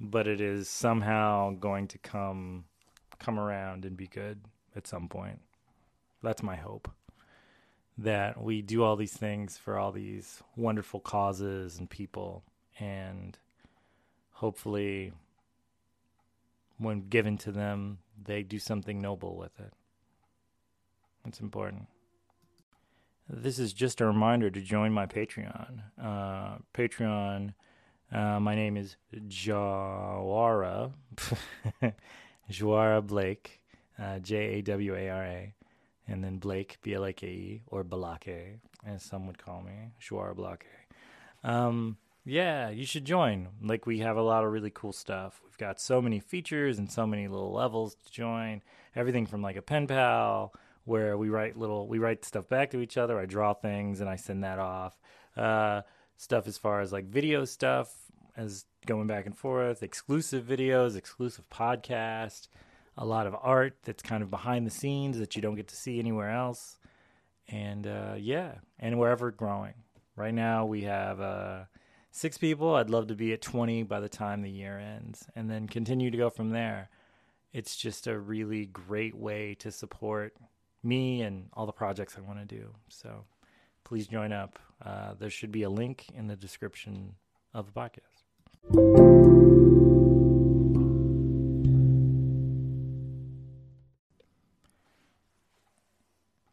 but 0.00 0.26
it 0.26 0.40
is 0.40 0.68
somehow 0.68 1.50
going 1.50 1.86
to 1.88 1.98
come 1.98 2.64
come 3.18 3.38
around 3.38 3.84
and 3.84 3.96
be 3.96 4.08
good 4.08 4.40
at 4.74 4.86
some 4.86 5.08
point. 5.08 5.40
That's 6.22 6.42
my 6.42 6.56
hope. 6.56 6.90
That 7.98 8.42
we 8.42 8.62
do 8.62 8.82
all 8.82 8.96
these 8.96 9.16
things 9.16 9.56
for 9.58 9.78
all 9.78 9.92
these 9.92 10.42
wonderful 10.56 10.98
causes 10.98 11.78
and 11.78 11.88
people, 11.88 12.42
and 12.82 13.38
hopefully, 14.32 15.12
when 16.78 17.08
given 17.08 17.38
to 17.38 17.52
them, 17.52 17.98
they 18.24 18.42
do 18.42 18.58
something 18.58 19.00
noble 19.00 19.36
with 19.36 19.58
it. 19.60 19.72
It's 21.26 21.40
important. 21.40 21.86
This 23.28 23.58
is 23.58 23.72
just 23.72 24.00
a 24.00 24.06
reminder 24.06 24.50
to 24.50 24.60
join 24.60 24.92
my 24.92 25.06
Patreon. 25.06 25.82
Uh, 26.02 26.56
Patreon, 26.74 27.54
uh, 28.10 28.40
my 28.40 28.54
name 28.56 28.76
is 28.76 28.96
Jawara, 29.14 30.92
Jawara 32.50 33.06
Blake, 33.06 33.60
uh, 33.98 34.18
J 34.18 34.58
A 34.58 34.62
W 34.62 34.96
A 34.96 35.08
R 35.08 35.24
A 35.24 35.54
and 36.08 36.22
then 36.22 36.38
Blake, 36.38 36.78
B 36.82 36.94
L 36.94 37.04
A 37.04 37.12
K 37.12 37.26
E, 37.26 37.62
or 37.68 37.84
Balake, 37.84 38.58
as 38.84 39.02
some 39.02 39.26
would 39.26 39.38
call 39.38 39.62
me, 39.62 39.92
Shuar 40.00 40.34
Balake. 40.34 40.66
Um, 41.44 41.96
yeah, 42.24 42.70
you 42.70 42.84
should 42.84 43.04
join. 43.04 43.48
Like, 43.62 43.86
we 43.86 44.00
have 44.00 44.16
a 44.16 44.22
lot 44.22 44.44
of 44.44 44.52
really 44.52 44.70
cool 44.70 44.92
stuff. 44.92 45.40
We've 45.44 45.58
got 45.58 45.80
so 45.80 46.00
many 46.00 46.20
features 46.20 46.78
and 46.78 46.90
so 46.90 47.06
many 47.06 47.28
little 47.28 47.52
levels 47.52 47.94
to 47.94 48.12
join. 48.12 48.62
Everything 48.94 49.26
from 49.26 49.42
like 49.42 49.56
a 49.56 49.62
pen 49.62 49.86
pal, 49.86 50.52
where 50.84 51.16
we 51.16 51.28
write 51.28 51.56
little, 51.56 51.86
we 51.86 51.98
write 51.98 52.24
stuff 52.24 52.48
back 52.48 52.70
to 52.70 52.80
each 52.80 52.96
other. 52.96 53.18
I 53.18 53.26
draw 53.26 53.54
things 53.54 54.00
and 54.00 54.10
I 54.10 54.16
send 54.16 54.44
that 54.44 54.58
off. 54.58 54.98
Uh, 55.36 55.82
stuff 56.16 56.46
as 56.46 56.58
far 56.58 56.80
as 56.80 56.92
like 56.92 57.06
video 57.06 57.44
stuff, 57.44 57.94
as 58.36 58.64
going 58.86 59.06
back 59.06 59.26
and 59.26 59.36
forth, 59.36 59.82
exclusive 59.82 60.44
videos, 60.44 60.96
exclusive 60.96 61.48
podcast 61.48 62.48
a 62.96 63.04
lot 63.04 63.26
of 63.26 63.36
art 63.40 63.76
that's 63.84 64.02
kind 64.02 64.22
of 64.22 64.30
behind 64.30 64.66
the 64.66 64.70
scenes 64.70 65.18
that 65.18 65.34
you 65.34 65.42
don't 65.42 65.54
get 65.54 65.68
to 65.68 65.76
see 65.76 65.98
anywhere 65.98 66.30
else. 66.30 66.78
And 67.48 67.86
uh, 67.86 68.14
yeah, 68.18 68.56
and 68.78 68.98
we're 68.98 69.10
ever 69.10 69.30
growing. 69.30 69.74
Right 70.14 70.34
now 70.34 70.66
we 70.66 70.82
have 70.82 71.20
uh, 71.20 71.64
six 72.12 72.38
people. 72.38 72.76
I'd 72.76 72.90
love 72.90 73.08
to 73.08 73.14
be 73.14 73.32
at 73.32 73.42
20 73.42 73.82
by 73.84 73.98
the 73.98 74.08
time 74.08 74.42
the 74.42 74.50
year 74.50 74.78
ends 74.78 75.26
and 75.34 75.50
then 75.50 75.66
continue 75.66 76.10
to 76.10 76.16
go 76.16 76.30
from 76.30 76.50
there. 76.50 76.88
It's 77.52 77.76
just 77.76 78.06
a 78.06 78.16
really 78.16 78.66
great 78.66 79.16
way 79.16 79.56
to 79.56 79.72
support 79.72 80.36
me 80.84 81.22
and 81.22 81.48
all 81.54 81.66
the 81.66 81.72
projects 81.72 82.16
I 82.16 82.20
want 82.20 82.38
to 82.38 82.44
do. 82.44 82.74
So 82.88 83.24
please 83.84 84.06
join 84.06 84.32
up. 84.32 84.58
Uh, 84.84 85.14
there 85.18 85.30
should 85.30 85.52
be 85.52 85.64
a 85.64 85.70
link 85.70 86.06
in 86.14 86.28
the 86.28 86.36
description 86.36 87.14
of 87.54 87.66
the 87.66 87.72
podcast. 87.72 88.00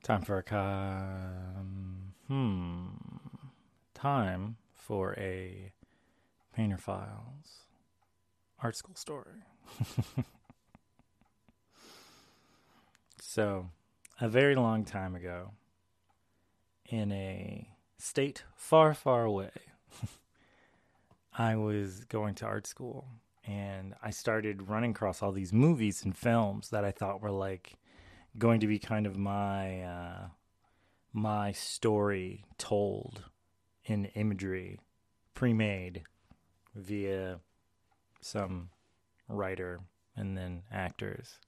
Time 0.04 0.22
for 0.24 0.44
a 0.50 0.56
um, 0.56 2.14
hmm. 2.28 2.88
Time 3.94 4.58
for 4.90 5.14
a 5.20 5.72
Painter 6.52 6.80
Files 6.80 7.68
art 8.60 8.76
school 8.76 8.96
story. 8.96 9.44
so, 13.22 13.70
a 14.20 14.28
very 14.28 14.56
long 14.56 14.84
time 14.84 15.14
ago, 15.14 15.52
in 16.88 17.12
a 17.12 17.70
state 18.00 18.44
far, 18.56 18.96
far 18.96 19.26
away, 19.26 19.52
I 21.38 21.56
was 21.56 22.04
going 22.06 22.34
to 22.36 22.48
art 22.48 22.66
school 22.66 23.06
and 23.46 23.94
I 24.02 24.10
started 24.10 24.70
running 24.70 24.92
across 24.92 25.22
all 25.22 25.32
these 25.32 25.54
movies 25.54 26.04
and 26.04 26.18
films 26.18 26.70
that 26.72 26.84
I 26.84 26.90
thought 26.90 27.22
were 27.22 27.30
like 27.30 27.76
going 28.40 28.60
to 28.62 28.68
be 28.68 28.80
kind 28.80 29.06
of 29.06 29.16
my 29.16 29.84
uh, 29.84 30.28
my 31.14 31.52
story 31.52 32.44
told 32.58 33.26
in 33.90 34.06
imagery, 34.06 34.80
pre-made 35.34 36.04
via 36.76 37.40
some 38.22 38.70
writer 39.28 39.82
and 40.16 40.38
then 40.38 40.62
actors. 40.72 41.40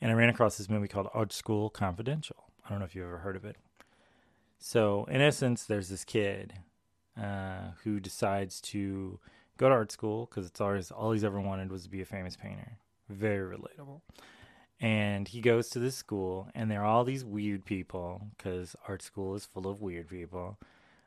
And 0.00 0.10
I 0.10 0.14
ran 0.14 0.28
across 0.28 0.58
this 0.58 0.68
movie 0.68 0.88
called 0.88 1.08
Art 1.12 1.32
School 1.32 1.70
Confidential. 1.70 2.44
I 2.64 2.70
don't 2.70 2.78
know 2.78 2.84
if 2.84 2.94
you've 2.94 3.06
ever 3.06 3.18
heard 3.18 3.36
of 3.36 3.44
it. 3.44 3.56
So, 4.58 5.06
in 5.10 5.20
essence, 5.20 5.64
there's 5.64 5.88
this 5.88 6.04
kid 6.04 6.54
uh, 7.20 7.72
who 7.82 7.98
decides 7.98 8.60
to 8.60 9.18
go 9.58 9.68
to 9.68 9.74
art 9.74 9.90
school 9.90 10.26
because 10.26 10.46
it's 10.46 10.60
always 10.60 10.90
all 10.90 11.12
he's 11.12 11.24
ever 11.24 11.40
wanted 11.40 11.70
was 11.70 11.82
to 11.84 11.90
be 11.90 12.00
a 12.00 12.06
famous 12.06 12.36
painter. 12.36 12.78
Very 13.08 13.56
relatable. 13.56 14.02
And 14.80 15.28
he 15.28 15.40
goes 15.40 15.68
to 15.70 15.78
this 15.78 15.96
school, 15.96 16.48
and 16.54 16.70
there 16.70 16.82
are 16.82 16.86
all 16.86 17.04
these 17.04 17.24
weird 17.24 17.64
people 17.64 18.28
because 18.36 18.76
art 18.88 19.02
school 19.02 19.34
is 19.34 19.44
full 19.44 19.66
of 19.66 19.80
weird 19.80 20.08
people. 20.08 20.58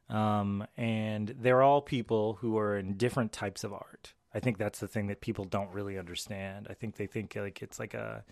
Um, 0.09 0.67
and 0.77 1.33
they're 1.39 1.63
all 1.63 1.81
people 1.81 2.35
who 2.35 2.57
are 2.57 2.77
in 2.77 2.95
different 2.95 3.31
types 3.31 3.63
of 3.63 3.73
art. 3.73 4.13
I 4.33 4.39
think 4.39 4.57
that's 4.57 4.79
the 4.79 4.87
thing 4.87 5.07
that 5.07 5.21
people 5.21 5.45
don't 5.45 5.71
really 5.73 5.97
understand. 5.97 6.67
I 6.69 6.73
think 6.73 6.97
they 6.97 7.07
think 7.07 7.35
like 7.35 7.61
it's 7.61 7.79
like 7.79 7.93
a 7.93 8.23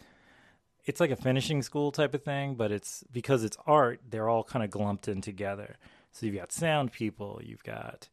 it's 0.86 1.00
like 1.00 1.12
a 1.12 1.16
finishing 1.16 1.62
school 1.62 1.92
type 1.92 2.14
of 2.14 2.24
thing, 2.24 2.56
but 2.56 2.72
it's 2.72 3.04
because 3.12 3.44
it's 3.44 3.58
art, 3.66 4.02
they're 4.10 4.30
all 4.30 4.44
kind 4.44 4.64
of 4.64 4.70
glumped 4.70 5.08
in 5.08 5.22
together. 5.22 5.78
So 6.12 6.26
you've 6.26 6.36
got 6.36 6.52
sound 6.52 6.92
people, 6.92 7.40
you've 7.44 7.64
got 7.64 8.10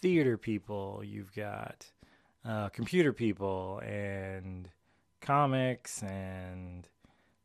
theater 0.00 0.36
people, 0.36 1.02
you've 1.04 1.34
got 1.34 1.86
uh, 2.44 2.68
computer 2.68 3.12
people, 3.12 3.80
and 3.84 4.68
comics, 5.20 6.02
and 6.02 6.86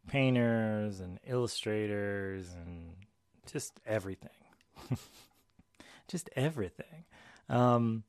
painters, 0.07 1.00
and 1.00 1.19
illustrators, 1.25 2.53
and 2.53 2.95
just 3.51 3.79
everything. 3.86 4.29
just 6.07 6.29
everything. 6.35 7.05
Um, 7.50 8.03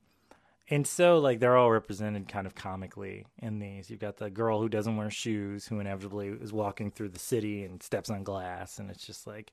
and 0.69 0.87
so 0.87 1.19
like 1.19 1.39
they're 1.39 1.57
all 1.57 1.71
represented 1.71 2.29
kind 2.29 2.47
of 2.47 2.55
comically 2.55 3.25
in 3.39 3.59
these. 3.59 3.89
You've 3.89 4.01
got 4.01 4.17
the 4.17 4.31
girl 4.31 4.61
who 4.61 4.69
doesn't 4.69 4.97
wear 4.97 5.11
shoes 5.11 5.67
who 5.67 5.79
inevitably 5.79 6.29
is 6.29 6.53
walking 6.53 6.91
through 6.91 7.11
the 7.11 7.19
city 7.19 7.63
and 7.65 7.83
steps 7.83 8.11
on 8.11 8.25
glass 8.25 8.79
and 8.79 8.91
it's 8.91 9.07
just 9.07 9.27
like 9.27 9.53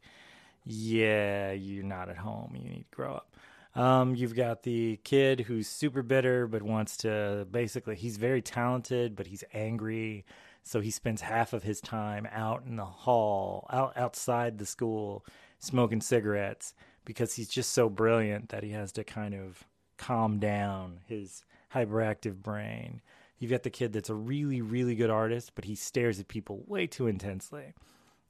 yeah 0.65 1.51
you're 1.51 1.83
not 1.83 2.09
at 2.09 2.17
home. 2.17 2.55
You 2.55 2.69
need 2.69 2.85
to 2.89 2.95
grow 2.95 3.13
up. 3.13 3.35
Um, 3.75 4.15
you've 4.15 4.35
got 4.35 4.63
the 4.63 4.97
kid 5.03 5.41
who's 5.41 5.67
super 5.67 6.01
bitter 6.01 6.47
but 6.47 6.63
wants 6.63 6.97
to 6.97 7.47
basically 7.51 7.95
he's 7.95 8.17
very 8.17 8.41
talented 8.41 9.15
but 9.15 9.27
he's 9.27 9.43
angry. 9.53 10.25
So 10.63 10.79
he 10.79 10.91
spends 10.91 11.21
half 11.21 11.53
of 11.53 11.61
his 11.61 11.79
time 11.81 12.27
out 12.31 12.63
in 12.65 12.77
the 12.77 12.85
hall 12.85 13.67
out 13.71 13.93
outside 13.95 14.57
the 14.57 14.65
school 14.65 15.25
smoking 15.59 16.01
cigarettes 16.01 16.73
because 17.05 17.35
he's 17.35 17.49
just 17.49 17.71
so 17.71 17.89
brilliant 17.89 18.49
that 18.49 18.63
he 18.63 18.71
has 18.71 18.91
to 18.93 19.03
kind 19.03 19.33
of 19.33 19.63
calm 19.97 20.39
down 20.39 20.99
his 21.07 21.43
hyperactive 21.73 22.41
brain. 22.41 23.01
You've 23.39 23.51
got 23.51 23.63
the 23.63 23.69
kid 23.69 23.93
that's 23.93 24.09
a 24.09 24.15
really, 24.15 24.61
really 24.61 24.95
good 24.95 25.09
artist, 25.09 25.51
but 25.55 25.65
he 25.65 25.75
stares 25.75 26.19
at 26.19 26.27
people 26.27 26.63
way 26.67 26.87
too 26.87 27.07
intensely, 27.07 27.73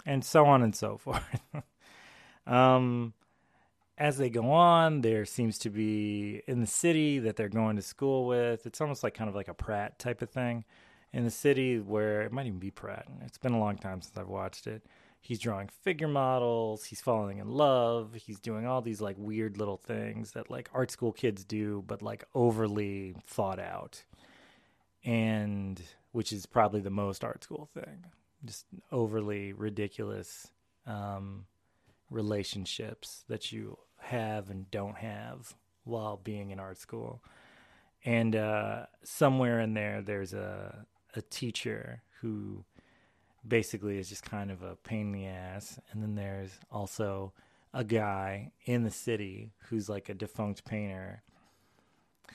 and 0.06 0.24
so 0.24 0.46
on 0.46 0.64
and 0.64 0.76
so 0.76 0.98
forth. 1.00 1.24
um, 2.48 3.14
as 3.98 4.18
they 4.18 4.30
go 4.30 4.52
on, 4.52 5.02
there 5.02 5.26
seems 5.26 5.60
to 5.60 5.70
be 5.70 6.42
in 6.48 6.62
the 6.62 6.68
city 6.68 7.20
that 7.20 7.36
they're 7.36 7.50
going 7.50 7.76
to 7.76 7.82
school 7.82 8.26
with. 8.26 8.66
It's 8.66 8.82
almost 8.82 9.04
like 9.04 9.14
kind 9.14 9.30
of 9.30 9.36
like 9.36 9.50
a 9.50 9.54
Pratt 9.54 10.00
type 10.00 10.22
of 10.22 10.30
thing 10.30 10.66
in 11.12 11.24
the 11.24 11.32
city 11.32 11.80
where 11.80 12.24
it 12.24 12.32
might 12.32 12.48
even 12.48 12.60
be 12.60 12.72
Pratt. 12.72 13.06
It's 13.24 13.38
been 13.38 13.54
a 13.54 13.60
long 13.60 13.78
time 13.78 14.02
since 14.02 14.18
I've 14.18 14.28
watched 14.28 14.66
it 14.66 14.84
he's 15.24 15.40
drawing 15.40 15.70
figure 15.70 16.08
models, 16.08 16.84
he's 16.84 17.00
falling 17.00 17.38
in 17.38 17.50
love, 17.50 18.14
he's 18.14 18.40
doing 18.40 18.68
all 18.68 18.82
these 18.82 19.00
like 19.00 19.16
weird 19.18 19.58
little 19.58 19.78
things 19.78 20.32
that 20.32 20.52
like 20.52 20.70
art 20.74 20.92
school 20.92 21.14
kids 21.14 21.46
do, 21.46 21.82
but 21.88 22.02
like 22.02 22.26
overly 22.36 23.16
thought 23.26 23.58
out. 23.58 24.04
And 25.06 25.82
which 26.12 26.34
is 26.34 26.46
probably 26.46 26.82
the 26.82 26.90
most 26.90 27.24
art 27.24 27.44
school 27.44 27.70
thing. 27.74 28.06
Just 28.44 28.66
overly 28.92 29.54
ridiculous 29.54 30.48
um, 30.86 31.46
relationships 32.10 33.24
that 33.30 33.52
you 33.54 33.78
have 34.00 34.50
and 34.50 34.70
don't 34.72 34.98
have 34.98 35.56
while 35.86 36.18
being 36.22 36.52
in 36.52 36.60
art 36.60 36.78
school. 36.78 37.24
And 38.04 38.36
uh, 38.36 38.88
somewhere 39.06 39.62
in 39.62 39.74
there, 39.74 40.02
there's 40.02 40.34
a 40.34 40.86
a 41.16 41.22
teacher 41.22 42.02
who 42.22 42.66
basically 43.48 43.98
is 43.98 44.10
just 44.10 44.24
kind 44.24 44.52
of 44.52 44.62
a 44.64 44.76
pain 44.76 45.08
in 45.08 45.12
the 45.12 45.28
ass. 45.28 45.80
And 45.92 46.02
then 46.02 46.16
there's 46.16 46.52
also 46.72 47.34
a 47.74 47.84
guy 47.84 48.52
in 48.66 48.84
the 48.84 48.92
city 48.92 49.54
who's 49.68 49.90
like 49.90 50.10
a 50.10 50.14
defunct 50.14 50.64
painter 50.66 51.24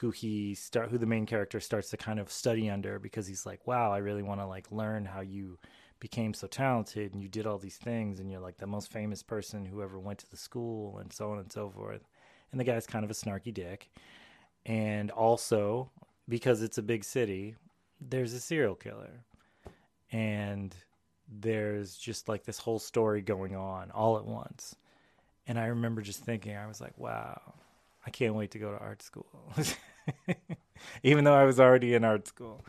who 0.00 0.10
he 0.10 0.54
start 0.54 0.90
who 0.90 0.98
the 0.98 1.06
main 1.06 1.26
character 1.26 1.60
starts 1.60 1.90
to 1.90 1.96
kind 1.96 2.20
of 2.20 2.30
study 2.30 2.70
under 2.70 2.98
because 2.98 3.26
he's 3.26 3.44
like, 3.44 3.66
wow, 3.66 3.92
I 3.92 3.98
really 3.98 4.22
want 4.22 4.40
to 4.40 4.46
like 4.46 4.70
learn 4.70 5.04
how 5.04 5.20
you 5.20 5.58
became 6.00 6.32
so 6.32 6.46
talented 6.46 7.12
and 7.12 7.22
you 7.22 7.28
did 7.28 7.46
all 7.46 7.58
these 7.58 7.76
things 7.76 8.20
and 8.20 8.30
you're 8.30 8.40
like 8.40 8.58
the 8.58 8.66
most 8.66 8.92
famous 8.92 9.22
person 9.22 9.64
who 9.64 9.82
ever 9.82 9.98
went 9.98 10.20
to 10.20 10.30
the 10.30 10.36
school 10.36 10.98
and 10.98 11.12
so 11.12 11.32
on 11.32 11.38
and 11.38 11.50
so 11.50 11.70
forth. 11.70 12.02
And 12.52 12.60
the 12.60 12.64
guy's 12.64 12.86
kind 12.86 13.04
of 13.04 13.10
a 13.10 13.14
snarky 13.14 13.52
dick. 13.52 13.90
And 14.64 15.10
also 15.10 15.90
because 16.28 16.62
it's 16.62 16.78
a 16.78 16.82
big 16.82 17.04
city, 17.04 17.56
there's 18.00 18.32
a 18.32 18.40
serial 18.40 18.76
killer. 18.76 19.24
And 20.12 20.74
there's 21.28 21.96
just 21.96 22.28
like 22.28 22.44
this 22.44 22.58
whole 22.58 22.78
story 22.78 23.20
going 23.20 23.54
on 23.54 23.90
all 23.90 24.16
at 24.16 24.24
once. 24.24 24.74
And 25.46 25.58
I 25.58 25.66
remember 25.66 26.02
just 26.02 26.20
thinking, 26.20 26.56
I 26.56 26.66
was 26.66 26.80
like, 26.80 26.96
wow, 26.98 27.54
I 28.06 28.10
can't 28.10 28.34
wait 28.34 28.50
to 28.52 28.58
go 28.58 28.70
to 28.70 28.78
art 28.78 29.02
school. 29.02 29.26
Even 31.02 31.24
though 31.24 31.34
I 31.34 31.44
was 31.44 31.58
already 31.58 31.94
in 31.94 32.04
art 32.04 32.26
school. 32.28 32.64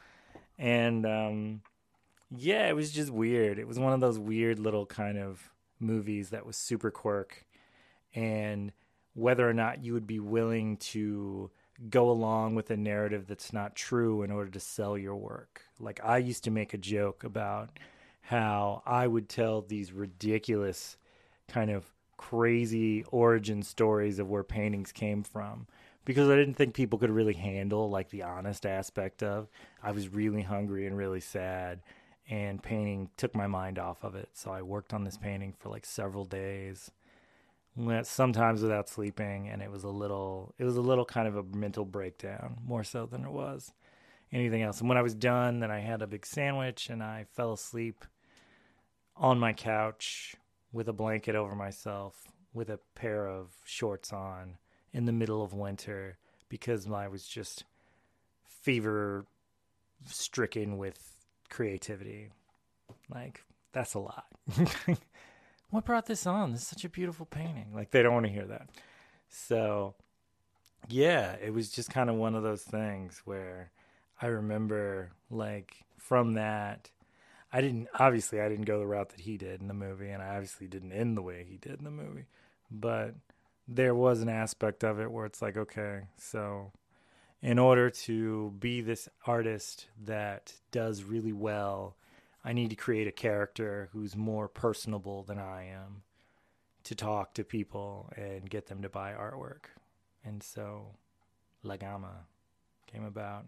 And 0.58 1.06
um, 1.06 1.62
yeah, 2.36 2.67
it 2.67 2.76
was 2.76 2.91
just 2.91 3.12
weird. 3.12 3.60
It 3.60 3.67
was 3.67 3.80
one 3.80 3.93
of 3.93 4.02
those 4.02 4.19
weird 4.19 4.60
little 4.60 4.86
kind 4.86 5.17
of 5.17 5.50
movies 5.80 6.30
that 6.30 6.45
was 6.45 6.58
super 6.58 6.91
quirk. 6.91 7.45
And 8.13 8.72
whether 9.13 9.48
or 9.48 9.54
not 9.54 9.84
you 9.84 9.93
would 9.93 10.08
be 10.08 10.19
willing 10.19 10.78
to 10.78 11.52
go 11.89 12.10
along 12.10 12.56
with 12.56 12.69
a 12.72 12.78
narrative 12.78 13.26
that's 13.28 13.54
not 13.54 13.76
true 13.76 14.24
in 14.24 14.32
order 14.32 14.52
to 14.52 14.60
sell 14.60 14.98
your 14.98 15.15
work. 15.15 15.62
Like 15.80 16.00
I 16.04 16.17
used 16.17 16.43
to 16.45 16.52
make 16.52 16.74
a 16.74 16.78
joke 16.78 17.24
about 17.24 17.80
how 18.21 18.84
I 18.86 19.08
would 19.08 19.29
tell 19.29 19.62
these 19.62 19.91
ridiculous 19.91 20.97
kind 21.47 21.71
of 21.71 21.91
crazy 22.17 23.03
origin 23.12 23.63
stories 23.63 24.19
of 24.19 24.29
where 24.29 24.43
paintings 24.43 24.91
came 24.91 25.23
from. 25.23 25.67
Because 26.05 26.29
I 26.29 26.36
didn't 26.36 26.55
think 26.55 26.73
people 26.73 26.99
could 26.99 27.12
really 27.12 27.34
handle 27.34 27.89
like 27.89 28.10
the 28.10 28.23
honest 28.23 28.65
aspect 28.65 29.21
of 29.21 29.47
I 29.84 29.91
was 29.91 30.10
really 30.10 30.41
hungry 30.41 30.88
and 30.88 30.97
really 30.97 31.19
sad 31.19 31.82
and 32.29 32.62
painting 32.62 33.10
took 33.17 33.36
my 33.36 33.47
mind 33.47 33.79
off 33.79 34.03
of 34.03 34.15
it. 34.15 34.29
So 34.34 34.51
I 34.51 34.62
worked 34.62 34.93
on 34.93 35.03
this 35.03 35.17
painting 35.17 35.53
for 35.60 35.69
like 35.69 35.86
several 35.86 36.25
days 36.25 36.91
sometimes 38.03 38.62
without 38.62 38.89
sleeping 38.89 39.47
and 39.47 39.62
it 39.62 39.71
was 39.71 39.84
a 39.84 39.89
little 39.89 40.53
it 40.58 40.65
was 40.65 40.75
a 40.75 40.82
little 40.82 41.05
kind 41.05 41.27
of 41.27 41.36
a 41.38 41.43
mental 41.55 41.86
breakdown 41.86 42.58
more 42.65 42.84
so 42.84 43.05
than 43.05 43.23
it 43.23 43.32
was 43.32 43.73
anything 44.32 44.62
else 44.62 44.80
and 44.80 44.89
when 44.89 44.98
I 44.98 45.02
was 45.02 45.15
done 45.15 45.60
then 45.60 45.72
I 45.72 45.80
had 45.80 46.02
a 46.02 46.08
big 46.08 46.26
sandwich 46.26 46.89
and 46.89 47.02
I 47.02 47.26
fell 47.36 47.54
asleep 47.54 48.06
on 49.15 49.39
my 49.39 49.54
couch 49.54 50.36
with 50.72 50.88
a 50.88 50.94
blanket 50.94 51.36
over 51.36 51.56
myself 51.56 52.28
with 52.54 52.70
a 52.70 52.80
pair 52.96 53.28
of 53.28 53.52
shorts 53.65 54.12
on 54.13 54.58
in 54.94 55.06
the 55.06 55.12
middle 55.12 55.44
of 55.44 55.54
winter 55.54 56.18
because 56.48 56.89
I 56.89 57.08
was 57.08 57.26
just 57.28 57.63
fever 58.62 59.26
stricken 60.06 60.78
with 60.78 61.00
creativity. 61.50 62.30
Like, 63.10 63.44
that's 63.72 63.94
a 63.94 64.00
lot. 64.00 64.26
what 65.70 65.86
brought 65.86 66.08
this 66.08 66.26
on? 66.26 66.52
This 66.52 66.62
is 66.62 66.68
such 66.68 66.86
a 66.86 66.89
beautiful 66.89 67.26
painting. 67.26 67.72
Like, 67.74 67.92
they 67.92 68.02
don't 68.02 68.13
want 68.13 68.26
to 68.26 68.32
hear 68.32 68.46
that. 68.48 68.70
So, 69.30 69.94
yeah, 70.88 71.36
it 71.42 71.54
was 71.54 71.70
just 71.70 71.92
kind 71.92 72.10
of 72.10 72.15
one 72.15 72.36
of 72.36 72.44
those 72.44 72.63
things 72.63 73.22
where 73.26 73.72
I 74.21 74.27
remember, 74.27 75.12
like, 75.29 75.86
from 75.97 76.34
that 76.34 76.89
I 77.51 77.62
didn't 77.62 77.88
obviously 77.97 78.39
I 78.39 78.49
didn't 78.49 78.65
go 78.65 78.79
the 78.79 78.88
route 78.88 79.10
that 79.10 79.21
he 79.21 79.38
did 79.38 79.62
in 79.62 79.67
the 79.67 79.73
movie, 79.73 80.10
and 80.10 80.21
I 80.21 80.36
obviously 80.36 80.67
didn't 80.67 80.91
end 80.91 81.17
the 81.17 81.21
way 81.21 81.45
he 81.47 81.58
did 81.58 81.79
in 81.79 81.84
the 81.84 81.91
movie. 81.91 82.25
But 82.69 83.15
there 83.67 83.95
was 83.95 84.21
an 84.21 84.29
aspect 84.29 84.84
of 84.84 84.99
it 84.99 85.12
where 85.12 85.25
it's 85.25 85.41
like, 85.41 85.58
okay, 85.58 86.01
so 86.17 86.71
in 87.41 87.58
order 87.58 87.89
to 87.89 88.53
be 88.60 88.82
this 88.82 89.10
artist 89.25 89.88
that 90.05 90.53
does 90.71 91.03
really 91.03 91.34
well, 91.34 91.95
I 92.43 92.53
need 92.53 92.69
to 92.69 92.75
create 92.75 93.08
a 93.08 93.12
character 93.12 93.89
who's 93.93 94.15
more 94.15 94.47
personable 94.47 95.23
than 95.23 95.39
I 95.39 95.69
am 95.69 96.03
to 96.84 96.95
talk 96.95 97.34
to 97.34 97.43
people 97.43 98.12
and 98.15 98.49
get 98.49 98.67
them 98.67 98.84
to 98.84 98.89
buy 98.89 99.13
artwork. 99.13 99.65
And 100.23 100.43
so, 100.43 100.91
La 101.63 101.77
Gama 101.77 102.25
came 102.88 103.03
about. 103.03 103.45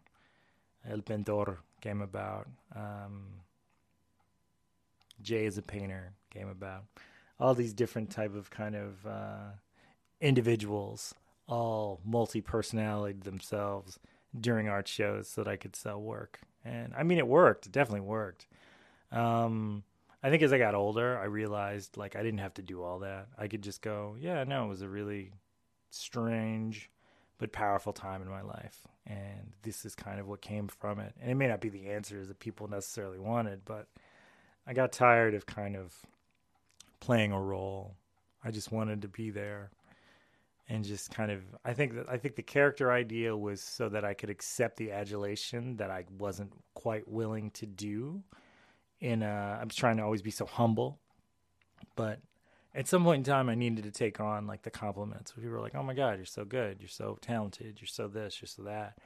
El 0.90 1.02
Pintor 1.02 1.60
came 1.82 2.02
about. 2.02 2.48
Um, 2.76 3.26
Jay 5.22 5.46
is 5.46 5.58
a 5.58 5.62
painter 5.62 6.14
came 6.32 6.48
about. 6.48 6.86
All 7.40 7.54
these 7.54 7.74
different 7.74 8.10
type 8.10 8.36
of 8.36 8.50
kind 8.50 8.76
of 8.76 9.06
uh, 9.06 9.50
individuals, 10.20 11.14
all 11.48 12.00
multi 12.06 12.42
personality 12.42 13.20
themselves 13.20 14.00
during 14.40 14.70
art 14.70 14.88
shows 14.88 15.28
so 15.28 15.44
that 15.44 15.50
I 15.50 15.58
could 15.58 15.76
sell 15.76 16.02
work. 16.02 16.40
And 16.64 16.94
I 16.96 17.04
mean, 17.04 17.18
it 17.18 17.28
worked. 17.28 17.66
It 17.66 17.72
definitely 17.72 18.02
worked. 18.02 18.48
Um, 19.12 19.84
I 20.24 20.30
think 20.30 20.44
as 20.44 20.54
I 20.54 20.58
got 20.60 20.76
older, 20.76 21.18
I 21.18 21.26
realized 21.26 21.98
like 21.98 22.16
I 22.16 22.24
didn't 22.24 22.40
have 22.40 22.54
to 22.56 22.62
do 22.62 22.84
all 22.84 23.00
that. 23.00 23.28
I 23.38 23.48
could 23.48 23.64
just 23.64 23.82
go, 23.82 24.16
yeah, 24.20 24.44
no, 24.44 24.66
it 24.66 24.70
was 24.70 24.84
a 24.84 24.90
really 24.90 25.32
strange 25.90 26.90
but 27.40 27.52
powerful 27.52 27.92
time 27.92 28.22
in 28.22 28.30
my 28.30 28.42
life. 28.42 28.84
And 29.08 29.54
this 29.64 29.86
is 29.86 29.96
kind 29.96 30.20
of 30.20 30.28
what 30.28 30.42
came 30.42 30.68
from 30.68 31.00
it. 31.00 31.14
And 31.22 31.32
it 31.32 31.36
may 31.36 31.48
not 31.48 31.62
be 31.62 31.70
the 31.70 31.90
answers 31.90 32.28
that 32.28 32.40
people 32.40 32.68
necessarily 32.68 33.20
wanted, 33.20 33.66
but 33.66 33.88
I 34.68 34.74
got 34.74 34.92
tired 34.92 35.34
of 35.34 35.46
kind 35.46 35.76
of 35.76 35.96
playing 37.00 37.32
a 37.32 37.42
role. 37.42 37.96
I 38.44 38.52
just 38.52 38.72
wanted 38.72 39.02
to 39.02 39.08
be 39.08 39.30
there 39.30 39.72
and 40.70 40.86
just 40.86 41.12
kind 41.12 41.32
of 41.32 41.42
I 41.66 41.74
think 41.74 41.96
that 41.96 42.10
I 42.10 42.18
think 42.18 42.36
the 42.36 42.44
character 42.44 42.92
idea 42.92 43.36
was 43.36 43.62
so 43.62 43.90
that 43.90 44.06
I 44.06 44.14
could 44.14 44.30
accept 44.30 44.78
the 44.78 44.92
adulation 44.92 45.76
that 45.78 45.92
I 45.92 46.06
wasn't 46.18 46.54
quite 46.76 47.08
willing 47.08 47.52
to 47.52 47.66
do 47.66 48.24
in 49.02 49.24
a, 49.24 49.60
I'm 49.60 49.70
trying 49.70 49.98
to 49.98 50.04
always 50.04 50.22
be 50.22 50.32
so 50.32 50.46
humble, 50.46 51.00
but 51.96 52.20
at 52.74 52.88
some 52.88 53.04
point 53.04 53.20
in 53.20 53.32
time, 53.32 53.50
I 53.50 53.56
needed 53.56 53.84
to 53.84 53.92
take 53.92 54.20
on 54.20 54.48
like 54.48 54.64
the 54.64 54.72
compliments. 54.72 55.32
People 55.34 55.50
were 55.50 55.60
like, 55.60 55.76
"Oh 55.76 55.84
my 55.84 55.94
God, 55.94 56.18
you're 56.18 56.26
so 56.26 56.46
good. 56.46 56.78
You're 56.80 56.90
so 56.90 57.18
talented. 57.22 57.80
You're 57.82 57.88
so 57.88 58.08
this. 58.08 58.42
You're 58.42 58.48
so 58.48 58.64
that." 58.64 58.98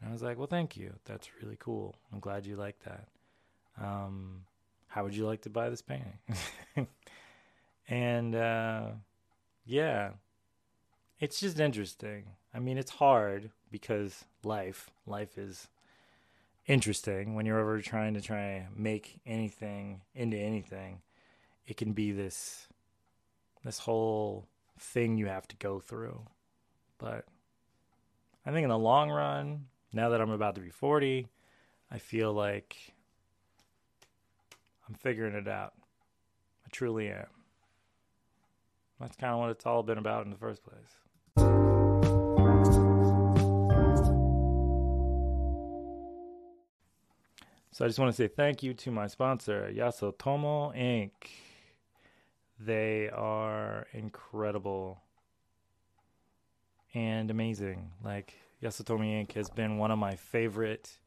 And 0.00 0.10
I 0.10 0.12
was 0.12 0.22
like, 0.22 0.36
"Well, 0.36 0.46
thank 0.46 0.76
you. 0.76 0.92
That's 1.06 1.28
really 1.42 1.56
cool. 1.58 1.96
I'm 2.12 2.20
glad 2.20 2.46
you 2.46 2.56
like 2.56 2.78
that. 2.84 3.08
Um, 3.80 4.44
how 4.88 5.04
would 5.04 5.14
you 5.14 5.26
like 5.26 5.42
to 5.42 5.50
buy 5.50 5.70
this 5.70 5.82
painting?" 5.82 6.18
and 7.88 8.34
uh, 8.34 8.88
yeah, 9.64 10.10
it's 11.18 11.40
just 11.40 11.58
interesting. 11.58 12.24
I 12.52 12.58
mean, 12.58 12.76
it's 12.78 12.90
hard 12.92 13.50
because 13.70 14.24
life, 14.44 14.90
life 15.06 15.38
is 15.38 15.68
interesting 16.66 17.34
when 17.34 17.46
you're 17.46 17.60
ever 17.60 17.80
trying 17.80 18.14
to 18.14 18.20
try 18.20 18.40
and 18.40 18.76
make 18.76 19.20
anything 19.26 20.02
into 20.14 20.36
anything. 20.36 21.00
It 21.66 21.76
can 21.76 21.92
be 21.92 22.12
this 22.12 22.68
this 23.66 23.80
whole 23.80 24.46
thing 24.78 25.18
you 25.18 25.26
have 25.26 25.48
to 25.48 25.56
go 25.56 25.80
through. 25.80 26.22
But 26.98 27.24
I 28.46 28.52
think 28.52 28.62
in 28.62 28.70
the 28.70 28.78
long 28.78 29.10
run, 29.10 29.66
now 29.92 30.10
that 30.10 30.20
I'm 30.20 30.30
about 30.30 30.54
to 30.54 30.60
be 30.60 30.70
40, 30.70 31.26
I 31.90 31.98
feel 31.98 32.32
like 32.32 32.76
I'm 34.88 34.94
figuring 34.94 35.34
it 35.34 35.48
out. 35.48 35.74
I 36.64 36.68
truly 36.70 37.08
am. 37.08 37.26
That's 39.00 39.16
kind 39.16 39.32
of 39.32 39.40
what 39.40 39.50
it's 39.50 39.66
all 39.66 39.82
been 39.82 39.98
about 39.98 40.24
in 40.24 40.30
the 40.30 40.36
first 40.36 40.62
place. 40.62 40.94
So 47.72 47.84
I 47.84 47.88
just 47.88 47.98
want 47.98 48.10
to 48.10 48.16
say 48.16 48.28
thank 48.28 48.62
you 48.62 48.72
to 48.74 48.90
my 48.90 49.06
sponsor, 49.06 49.70
Yasutomo 49.74 50.74
Inc. 50.74 51.10
They 52.58 53.10
are 53.10 53.86
incredible 53.92 55.02
and 56.94 57.30
amazing. 57.30 57.90
Like 58.02 58.34
Yasutomo 58.62 59.00
Inc. 59.00 59.32
has 59.32 59.50
been 59.50 59.76
one 59.76 59.90
of 59.90 59.98
my 59.98 60.16
favorite 60.16 60.98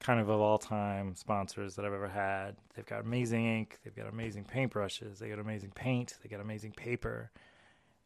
kind 0.00 0.20
of 0.20 0.28
of 0.28 0.40
all 0.40 0.58
time 0.58 1.14
sponsors 1.14 1.76
that 1.76 1.84
I've 1.84 1.92
ever 1.92 2.08
had. 2.08 2.56
They've 2.74 2.84
got 2.84 3.00
amazing 3.02 3.46
ink, 3.46 3.78
they've 3.82 3.94
got 3.94 4.08
amazing 4.08 4.44
paintbrushes, 4.44 5.18
they 5.18 5.28
got 5.28 5.38
amazing 5.38 5.70
paint, 5.74 6.18
they 6.22 6.28
got 6.28 6.40
amazing 6.40 6.72
paper. 6.72 7.30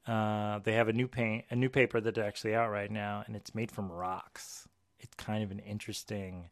Uh, 0.07 0.61
they 0.61 0.75
have 0.75 0.89
a 0.89 0.93
new 0.93 1.09
paint, 1.09 1.47
a 1.51 1.57
new 1.57 1.69
paper 1.69 2.01
that's 2.01 2.19
actually 2.19 2.55
out 2.55 2.71
right 2.71 2.91
now, 2.91 3.25
and 3.27 3.35
it's 3.35 3.55
made 3.55 3.73
from 3.73 3.91
rocks. 3.91 4.69
It's 5.01 5.15
kind 5.17 5.43
of 5.43 5.51
an 5.51 5.59
interesting 5.59 6.51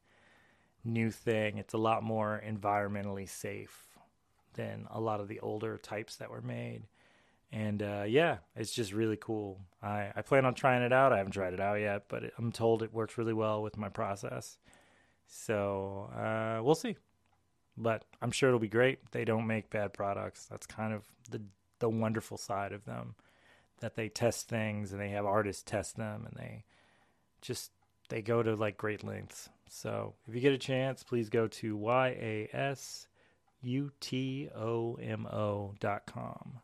new 0.83 1.11
thing. 1.11 1.59
It's 1.59 1.75
a 1.75 1.79
lot 1.79 2.03
more 2.03 2.43
environmentally 2.45 3.29
safe 3.29 3.94
than 4.55 4.87
a 4.91 5.01
lot 5.01 5.21
of 5.21 5.29
the 5.29 5.41
older 5.41 5.79
types 5.79 6.17
that 6.17 6.31
were 6.31 6.43
made. 6.43 6.83
And 7.53 7.83
uh, 7.83 8.05
yeah, 8.07 8.39
it's 8.57 8.73
just 8.73 8.93
really 8.93 9.17
cool. 9.17 9.61
I, 9.83 10.11
I 10.17 10.23
plan 10.23 10.45
on 10.45 10.55
trying 10.55 10.83
it 10.83 10.93
out. 10.93 11.13
I 11.13 11.19
haven't 11.19 11.33
tried 11.33 11.55
it 11.55 11.61
out 11.61 11.79
yet, 11.81 12.05
but 12.09 12.25
it, 12.25 12.33
I'm 12.39 12.51
told 12.51 12.83
it 12.83 12.93
works 12.93 13.17
really 13.17 13.33
well 13.33 13.63
with 13.63 13.77
my 13.77 13.89
process. 13.89 14.59
So 15.29 16.11
uh, 16.17 16.63
we'll 16.63 16.75
see. 16.75 16.97
But 17.77 18.05
I'm 18.21 18.31
sure 18.31 18.49
it'll 18.49 18.61
be 18.61 18.69
great. 18.69 18.99
They 19.13 19.25
don't 19.25 19.47
make 19.47 19.71
bad 19.71 19.93
products. 19.93 20.47
That's 20.47 20.67
kind 20.67 20.93
of 20.93 21.05
the 21.31 21.43
the 21.81 21.89
wonderful 21.89 22.37
side 22.39 22.73
of 22.73 22.85
them 22.85 23.15
that 23.81 23.97
they 23.97 24.09
test 24.09 24.49
things 24.49 24.93
and 24.93 25.01
they 25.01 25.11
have 25.11 25.27
artists 25.27 25.63
test 25.63 25.97
them 25.97 26.25
and 26.27 26.37
they 26.37 26.65
just 27.43 27.73
they 28.09 28.23
go 28.23 28.43
to 28.43 28.55
like 28.55 28.77
great 28.77 29.05
lengths. 29.05 29.49
So 29.69 30.15
if 30.29 30.35
you 30.35 30.41
get 30.41 30.53
a 30.53 30.59
chance, 30.59 31.03
please 31.03 31.29
go 31.29 31.49
to 31.49 31.77
y 31.77 32.09
a 32.09 32.49
s 32.53 33.09
u 33.65 33.91
t 34.01 34.49
o 34.55 34.99
m 35.01 35.27
o 35.27 35.75
dot 35.81 36.07
com. 36.07 36.61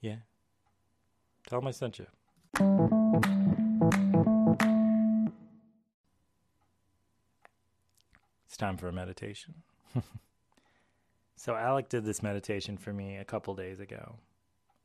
Yeah, 0.00 0.16
tell 1.48 1.60
them 1.60 1.68
I 1.68 1.72
sent 1.72 1.98
you. 1.98 2.06
It's 8.46 8.56
time 8.56 8.76
for 8.76 8.88
a 8.88 8.92
meditation. 8.92 9.54
so 11.36 11.54
Alec 11.54 11.88
did 11.88 12.04
this 12.04 12.22
meditation 12.22 12.76
for 12.76 12.92
me 12.92 13.16
a 13.16 13.24
couple 13.24 13.54
days 13.54 13.80
ago, 13.80 14.16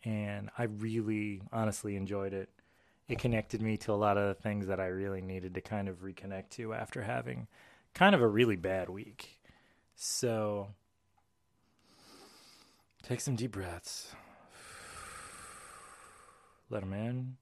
and 0.03 0.49
I 0.57 0.63
really 0.63 1.41
honestly 1.51 1.95
enjoyed 1.95 2.33
it 2.33 2.49
it 3.07 3.19
connected 3.19 3.61
me 3.61 3.77
to 3.77 3.91
a 3.91 3.95
lot 3.95 4.17
of 4.17 4.27
the 4.27 4.41
things 4.41 4.67
that 4.67 4.79
I 4.79 4.85
really 4.85 5.21
needed 5.21 5.53
to 5.55 5.61
kind 5.61 5.89
of 5.89 6.03
reconnect 6.03 6.49
to 6.51 6.73
after 6.73 7.03
having 7.03 7.47
kind 7.93 8.15
of 8.15 8.21
a 8.21 8.27
really 8.27 8.55
bad 8.55 8.89
week. 8.89 9.39
So 9.95 10.67
take 13.01 13.21
some 13.21 13.35
deep 13.35 13.51
breaths. 13.51 14.13
Let 16.69 16.81
them 16.81 16.93
in. 16.93 17.37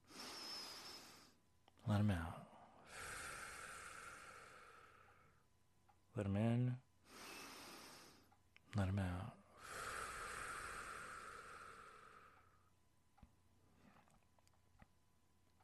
Let 1.88 1.98
them 1.98 2.12
out. 2.12 2.46
Let 6.16 6.26
them 6.26 6.36
in. 6.36 6.76
Let 8.76 8.88
them 8.88 9.00
out. 9.00 9.34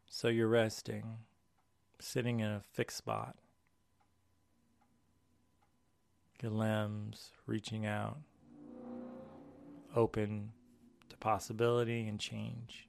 So 0.10 0.30
you're 0.30 0.48
resting, 0.48 1.18
sitting 2.00 2.40
in 2.40 2.48
a 2.48 2.62
fixed 2.74 2.98
spot. 2.98 3.36
Your 6.42 6.52
limbs 6.52 7.32
reaching 7.46 7.86
out, 7.86 8.18
open 9.96 10.52
to 11.10 11.18
possibility 11.18 12.08
and 12.08 12.20
change. 12.20 12.88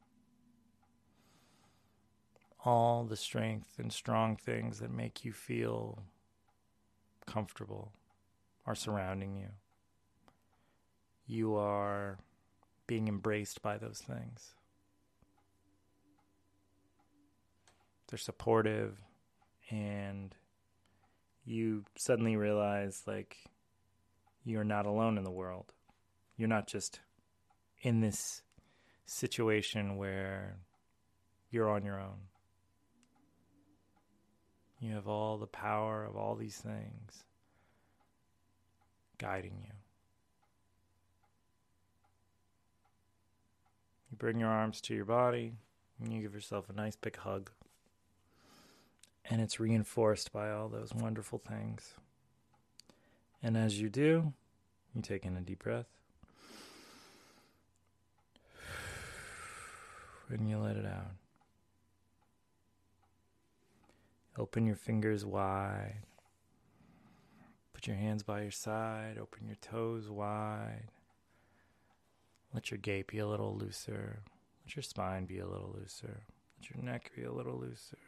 All 2.64 3.04
the 3.04 3.16
strength 3.16 3.78
and 3.78 3.92
strong 3.92 4.36
things 4.36 4.80
that 4.80 4.90
make 4.90 5.24
you 5.24 5.32
feel 5.32 6.02
comfortable 7.26 7.92
are 8.66 8.74
surrounding 8.74 9.36
you. 9.36 9.48
You 11.26 11.56
are 11.56 12.18
being 12.86 13.08
embraced 13.08 13.62
by 13.62 13.78
those 13.78 13.98
things. 13.98 14.54
they're 18.08 18.18
supportive 18.18 18.98
and 19.70 20.34
you 21.48 21.84
suddenly 21.96 22.36
realize 22.36 23.02
like 23.06 23.38
you're 24.44 24.64
not 24.64 24.86
alone 24.86 25.16
in 25.16 25.24
the 25.24 25.30
world. 25.30 25.72
You're 26.36 26.48
not 26.48 26.66
just 26.66 27.00
in 27.80 28.00
this 28.00 28.42
situation 29.06 29.96
where 29.96 30.58
you're 31.50 31.70
on 31.70 31.84
your 31.84 31.98
own. 31.98 32.28
You 34.80 34.94
have 34.94 35.08
all 35.08 35.38
the 35.38 35.46
power 35.46 36.04
of 36.04 36.16
all 36.16 36.36
these 36.36 36.56
things 36.56 37.24
guiding 39.16 39.56
you. 39.64 39.72
You 44.10 44.16
bring 44.16 44.38
your 44.38 44.50
arms 44.50 44.80
to 44.82 44.94
your 44.94 45.04
body 45.06 45.54
and 46.00 46.12
you 46.12 46.20
give 46.20 46.34
yourself 46.34 46.68
a 46.68 46.74
nice 46.74 46.94
big 46.94 47.16
hug 47.16 47.50
and 49.30 49.40
it's 49.40 49.60
reinforced 49.60 50.32
by 50.32 50.50
all 50.50 50.68
those 50.68 50.92
wonderful 50.94 51.38
things. 51.38 51.94
And 53.42 53.56
as 53.56 53.80
you 53.80 53.88
do, 53.88 54.32
you 54.94 55.02
take 55.02 55.24
in 55.24 55.36
a 55.36 55.40
deep 55.40 55.62
breath. 55.62 55.86
And 60.30 60.48
you 60.48 60.58
let 60.58 60.76
it 60.76 60.84
out. 60.84 61.12
Open 64.36 64.66
your 64.66 64.76
fingers 64.76 65.24
wide. 65.24 66.02
Put 67.72 67.86
your 67.86 67.96
hands 67.96 68.22
by 68.22 68.42
your 68.42 68.50
side. 68.50 69.18
Open 69.20 69.46
your 69.46 69.56
toes 69.56 70.10
wide. 70.10 70.90
Let 72.52 72.70
your 72.70 72.78
gait 72.78 73.06
be 73.06 73.18
a 73.18 73.26
little 73.26 73.56
looser. 73.56 74.20
Let 74.64 74.76
your 74.76 74.82
spine 74.82 75.26
be 75.26 75.38
a 75.38 75.46
little 75.46 75.74
looser. 75.78 76.24
Let 76.58 76.70
your 76.74 76.84
neck 76.84 77.10
be 77.14 77.24
a 77.24 77.32
little 77.32 77.58
looser. 77.58 77.98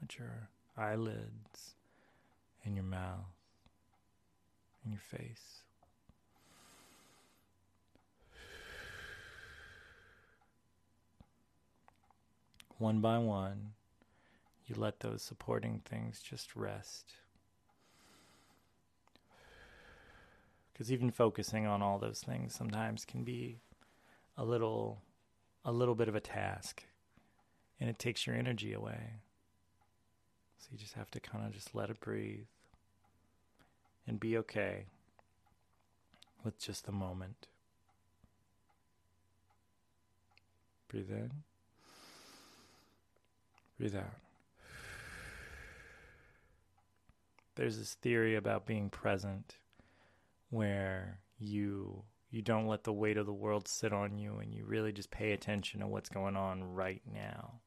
Let 0.00 0.18
your 0.18 0.48
eyelids 0.76 1.74
and 2.64 2.74
your 2.74 2.84
mouth 2.84 3.34
and 4.84 4.92
your 4.92 5.00
face. 5.00 5.62
One 12.78 13.00
by 13.00 13.18
one, 13.18 13.72
you 14.66 14.74
let 14.74 15.00
those 15.00 15.20
supporting 15.22 15.82
things 15.84 16.22
just 16.22 16.56
rest. 16.56 17.12
Because 20.72 20.90
even 20.90 21.10
focusing 21.10 21.66
on 21.66 21.82
all 21.82 21.98
those 21.98 22.20
things 22.20 22.54
sometimes 22.54 23.04
can 23.04 23.22
be 23.22 23.60
a 24.38 24.44
little 24.44 25.02
a 25.62 25.72
little 25.72 25.94
bit 25.94 26.08
of 26.08 26.14
a 26.14 26.20
task 26.20 26.84
and 27.78 27.90
it 27.90 27.98
takes 27.98 28.26
your 28.26 28.34
energy 28.34 28.72
away. 28.72 29.20
So 30.60 30.68
you 30.72 30.78
just 30.78 30.92
have 30.92 31.10
to 31.12 31.20
kind 31.20 31.46
of 31.46 31.52
just 31.52 31.74
let 31.74 31.88
it 31.88 32.00
breathe 32.00 32.44
and 34.06 34.20
be 34.20 34.36
okay 34.36 34.84
with 36.44 36.58
just 36.58 36.84
the 36.84 36.92
moment. 36.92 37.48
Breathe 40.88 41.10
in. 41.10 41.30
Breathe 43.78 43.96
out. 43.96 44.18
There's 47.54 47.78
this 47.78 47.94
theory 47.94 48.36
about 48.36 48.66
being 48.66 48.90
present 48.90 49.56
where 50.50 51.20
you 51.38 52.04
you 52.30 52.42
don't 52.42 52.66
let 52.66 52.84
the 52.84 52.92
weight 52.92 53.16
of 53.16 53.26
the 53.26 53.32
world 53.32 53.66
sit 53.66 53.92
on 53.92 54.18
you 54.18 54.36
and 54.36 54.54
you 54.54 54.64
really 54.64 54.92
just 54.92 55.10
pay 55.10 55.32
attention 55.32 55.80
to 55.80 55.86
what's 55.86 56.08
going 56.08 56.36
on 56.36 56.62
right 56.62 57.02
now. 57.12 57.60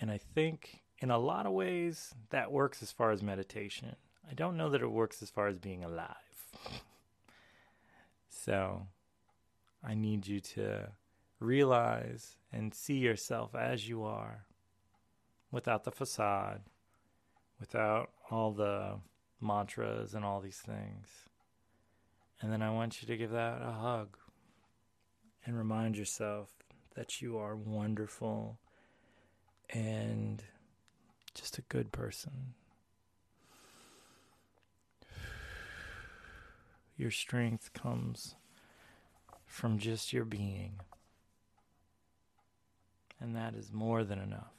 And 0.00 0.10
I 0.10 0.18
think 0.18 0.80
in 0.98 1.10
a 1.10 1.18
lot 1.18 1.46
of 1.46 1.52
ways 1.52 2.14
that 2.30 2.52
works 2.52 2.82
as 2.82 2.90
far 2.90 3.10
as 3.10 3.22
meditation. 3.22 3.96
I 4.28 4.34
don't 4.34 4.56
know 4.56 4.68
that 4.70 4.82
it 4.82 4.90
works 4.90 5.22
as 5.22 5.30
far 5.30 5.46
as 5.46 5.58
being 5.58 5.84
alive. 5.84 6.16
so 8.28 8.86
I 9.82 9.94
need 9.94 10.26
you 10.26 10.40
to 10.40 10.90
realize 11.40 12.36
and 12.52 12.74
see 12.74 12.96
yourself 12.96 13.54
as 13.54 13.88
you 13.88 14.02
are 14.02 14.44
without 15.50 15.84
the 15.84 15.90
facade, 15.90 16.62
without 17.60 18.10
all 18.30 18.52
the 18.52 18.98
mantras 19.40 20.14
and 20.14 20.24
all 20.24 20.40
these 20.40 20.58
things. 20.58 21.08
And 22.40 22.52
then 22.52 22.62
I 22.62 22.70
want 22.70 23.00
you 23.00 23.08
to 23.08 23.16
give 23.16 23.30
that 23.30 23.62
a 23.62 23.72
hug 23.72 24.16
and 25.44 25.56
remind 25.56 25.96
yourself 25.96 26.48
that 26.94 27.20
you 27.20 27.38
are 27.38 27.56
wonderful 27.56 28.58
and 29.70 30.42
just 31.38 31.58
a 31.58 31.62
good 31.62 31.92
person. 31.92 32.54
Your 36.96 37.12
strength 37.12 37.72
comes 37.72 38.34
from 39.46 39.78
just 39.78 40.12
your 40.12 40.24
being. 40.24 40.80
And 43.20 43.36
that 43.36 43.54
is 43.54 43.72
more 43.72 44.02
than 44.02 44.18
enough. 44.18 44.52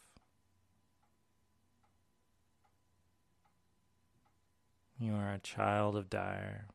You 5.00 5.16
are 5.16 5.34
a 5.34 5.40
child 5.40 5.96
of 5.96 6.10
Dire 6.10 6.68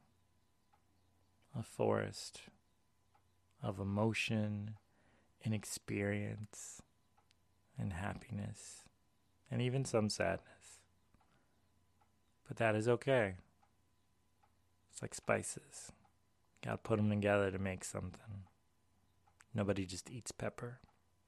a 1.56 1.62
forest 1.62 2.40
of 3.62 3.78
emotion 3.78 4.74
and 5.44 5.54
experience 5.54 6.82
and 7.78 7.92
happiness 7.92 8.83
and 9.50 9.62
even 9.62 9.84
some 9.84 10.08
sadness. 10.08 10.80
But 12.48 12.56
that 12.58 12.74
is 12.74 12.88
okay. 12.88 13.34
It's 14.92 15.02
like 15.02 15.14
spices. 15.14 15.92
Gotta 16.64 16.78
put 16.78 16.96
them 16.96 17.10
together 17.10 17.50
to 17.50 17.58
make 17.58 17.84
something. 17.84 18.44
Nobody 19.54 19.86
just 19.86 20.10
eats 20.10 20.32
pepper. 20.32 20.78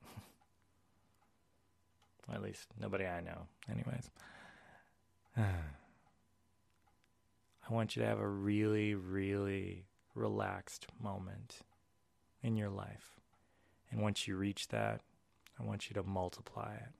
at 2.33 2.43
least 2.43 2.69
nobody 2.81 3.07
I 3.07 3.21
know. 3.21 3.47
Anyways. 3.71 4.11
I 5.37 5.53
want 7.73 7.97
you 7.97 8.03
to 8.03 8.09
have 8.09 8.21
a 8.21 8.29
really, 8.29 8.95
really 8.95 9.87
relaxed 10.15 10.87
moment 11.03 11.63
in 12.43 12.57
your 12.57 12.71
life. 12.71 13.21
And 13.91 14.01
once 14.01 14.29
you 14.29 14.37
reach 14.37 14.69
that, 14.69 15.01
I 15.59 15.65
want 15.65 15.91
you 15.91 15.95
to 15.95 16.03
multiply 16.03 16.75
it. 16.75 16.93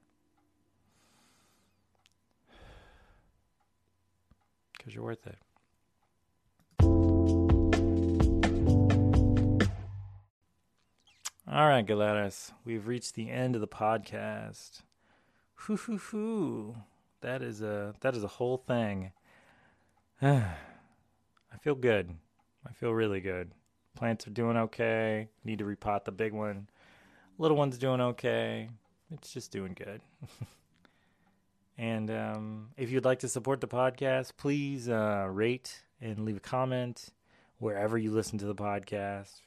Because 4.87 4.95
you're 4.95 5.03
worth 5.03 5.27
it. 5.27 5.37
All 11.45 11.67
right, 11.67 11.85
Galatas, 11.85 12.53
we've 12.63 12.87
reached 12.87 13.15
the 13.15 13.29
end 13.29 13.55
of 13.55 13.59
the 13.59 13.67
podcast. 13.67 14.83
Hoo 15.55 15.75
hoo 15.75 15.97
hoo. 15.97 16.77
That 17.19 17.41
is 17.41 17.61
a 17.61 17.95
that 17.99 18.15
is 18.15 18.23
a 18.23 18.29
whole 18.29 18.63
thing. 18.65 19.11
I 20.21 20.55
feel 21.59 21.75
good. 21.75 22.15
I 22.65 22.71
feel 22.71 22.93
really 22.93 23.19
good. 23.19 23.51
Plants 23.93 24.25
are 24.25 24.29
doing 24.29 24.55
okay. 24.55 25.27
Need 25.43 25.59
to 25.59 25.65
repot 25.65 26.05
the 26.05 26.13
big 26.13 26.31
one. 26.31 26.69
Little 27.37 27.57
one's 27.57 27.77
doing 27.77 27.99
okay. 27.99 28.69
It's 29.11 29.33
just 29.33 29.51
doing 29.51 29.73
good. 29.77 29.99
and 31.77 32.09
um, 32.09 32.69
if 32.75 32.91
you'd 32.91 33.05
like 33.05 33.19
to 33.19 33.29
support 33.29 33.61
the 33.61 33.67
podcast, 33.67 34.33
please 34.37 34.89
uh, 34.89 35.27
rate 35.29 35.83
and 36.01 36.25
leave 36.25 36.37
a 36.37 36.41
comment 36.41 37.09
wherever 37.59 37.97
you 37.97 38.11
listen 38.11 38.39
to 38.39 38.45
the 38.45 38.55
podcast. 38.55 39.41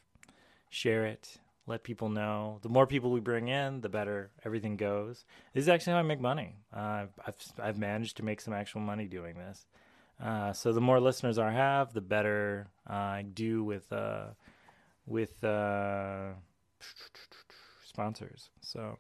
Share 0.69 1.07
it. 1.07 1.38
Let 1.66 1.83
people 1.83 2.09
know. 2.09 2.59
The 2.62 2.69
more 2.69 2.87
people 2.87 3.11
we 3.11 3.21
bring 3.21 3.49
in, 3.49 3.81
the 3.81 3.88
better 3.88 4.31
everything 4.45 4.77
goes. 4.77 5.25
This 5.55 5.62
is 5.62 5.69
actually 5.69 5.95
how 5.95 5.99
I 6.01 6.03
make 6.03 6.21
money. 6.21 6.57
Uh, 6.75 7.07
I've 7.27 7.37
I've 7.61 7.79
managed 7.79 8.16
to 8.19 8.25
make 8.25 8.40
some 8.40 8.55
actual 8.55 8.81
money 8.81 9.07
doing 9.07 9.37
this. 9.37 9.66
Uh, 10.23 10.53
so 10.53 10.73
the 10.73 10.81
more 10.81 11.01
listeners 11.01 11.38
I 11.38 11.51
have, 11.53 11.93
the 11.93 12.01
better 12.01 12.69
I 12.87 13.25
do 13.35 13.64
with 13.64 13.93
uh, 13.93 14.27
with 15.07 15.43
uh, 15.45 16.33
sponsors. 17.85 18.51
So 18.61 18.99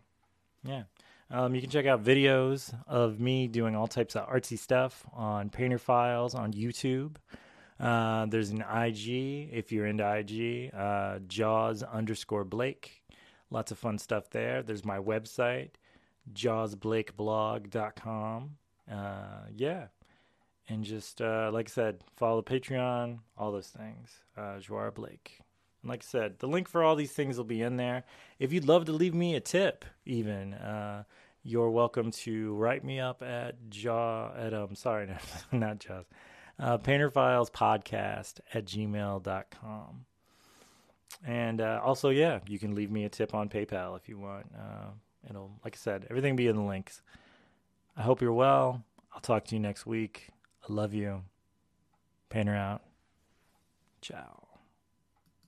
yeah, 0.64 0.84
um, 1.30 1.54
you 1.54 1.60
can 1.60 1.70
check 1.70 1.86
out 1.86 2.02
videos 2.02 2.74
of 2.88 3.20
me 3.20 3.46
doing 3.46 3.76
all 3.76 3.86
types 3.86 4.16
of 4.16 4.28
artsy 4.28 4.58
stuff 4.58 5.06
on 5.12 5.50
Painter 5.50 5.78
Files 5.78 6.34
on 6.34 6.52
YouTube. 6.52 7.14
Uh, 7.78 8.26
there's 8.26 8.50
an 8.50 8.62
IG 8.62 9.50
if 9.52 9.70
you're 9.72 9.86
into 9.86 10.04
IG, 10.04 10.74
uh, 10.74 11.20
Jaws 11.26 11.82
underscore 11.82 12.44
Blake. 12.44 13.02
Lots 13.50 13.72
of 13.72 13.78
fun 13.78 13.98
stuff 13.98 14.30
there. 14.30 14.62
There's 14.62 14.84
my 14.84 14.98
website, 14.98 15.70
jawsblakeblog.com. 16.34 18.50
Uh, 18.90 19.46
yeah, 19.54 19.86
and 20.68 20.84
just 20.84 21.22
uh, 21.22 21.50
like 21.52 21.68
I 21.68 21.72
said, 21.72 22.02
follow 22.16 22.42
Patreon, 22.42 23.20
all 23.38 23.52
those 23.52 23.68
things. 23.68 24.10
Uh, 24.36 24.58
Joar 24.58 24.90
Blake. 24.90 25.40
And 25.82 25.90
like 25.90 26.02
I 26.02 26.06
said, 26.06 26.38
the 26.38 26.46
link 26.46 26.68
for 26.68 26.82
all 26.82 26.96
these 26.96 27.12
things 27.12 27.36
will 27.36 27.44
be 27.44 27.62
in 27.62 27.76
there. 27.76 28.04
If 28.38 28.52
you'd 28.52 28.66
love 28.66 28.84
to 28.86 28.92
leave 28.92 29.14
me 29.14 29.34
a 29.34 29.40
tip, 29.40 29.84
even 30.04 30.54
uh, 30.54 31.04
you're 31.42 31.70
welcome 31.70 32.10
to 32.10 32.54
write 32.54 32.84
me 32.84 33.00
up 33.00 33.22
at 33.22 33.70
Jaw 33.70 34.32
at 34.36 34.52
um 34.52 34.74
sorry 34.74 35.08
not 35.52 35.78
Jaws, 35.78 36.04
uh, 36.58 36.76
Painter 36.76 37.10
Files 37.10 37.50
Podcast 37.50 38.40
at 38.52 38.66
gmail.com. 38.66 40.04
And 41.26 41.60
uh, 41.60 41.80
also, 41.84 42.10
yeah, 42.10 42.40
you 42.46 42.58
can 42.58 42.74
leave 42.74 42.90
me 42.90 43.04
a 43.04 43.08
tip 43.08 43.34
on 43.34 43.48
PayPal 43.48 43.96
if 43.96 44.08
you 44.08 44.18
want. 44.18 44.46
Uh, 44.56 44.90
it'll, 45.28 45.50
like 45.64 45.74
I 45.76 45.78
said, 45.78 46.06
everything 46.08 46.36
be 46.36 46.46
in 46.46 46.56
the 46.56 46.62
links. 46.62 47.02
I 47.96 48.02
hope 48.02 48.22
you're 48.22 48.32
well. 48.32 48.84
I'll 49.12 49.20
talk 49.20 49.44
to 49.46 49.54
you 49.54 49.60
next 49.60 49.86
week. 49.86 50.28
I 50.68 50.72
love 50.72 50.94
you. 50.94 51.22
Painter 52.30 52.54
out. 52.54 52.82
Ciao. 54.00 54.39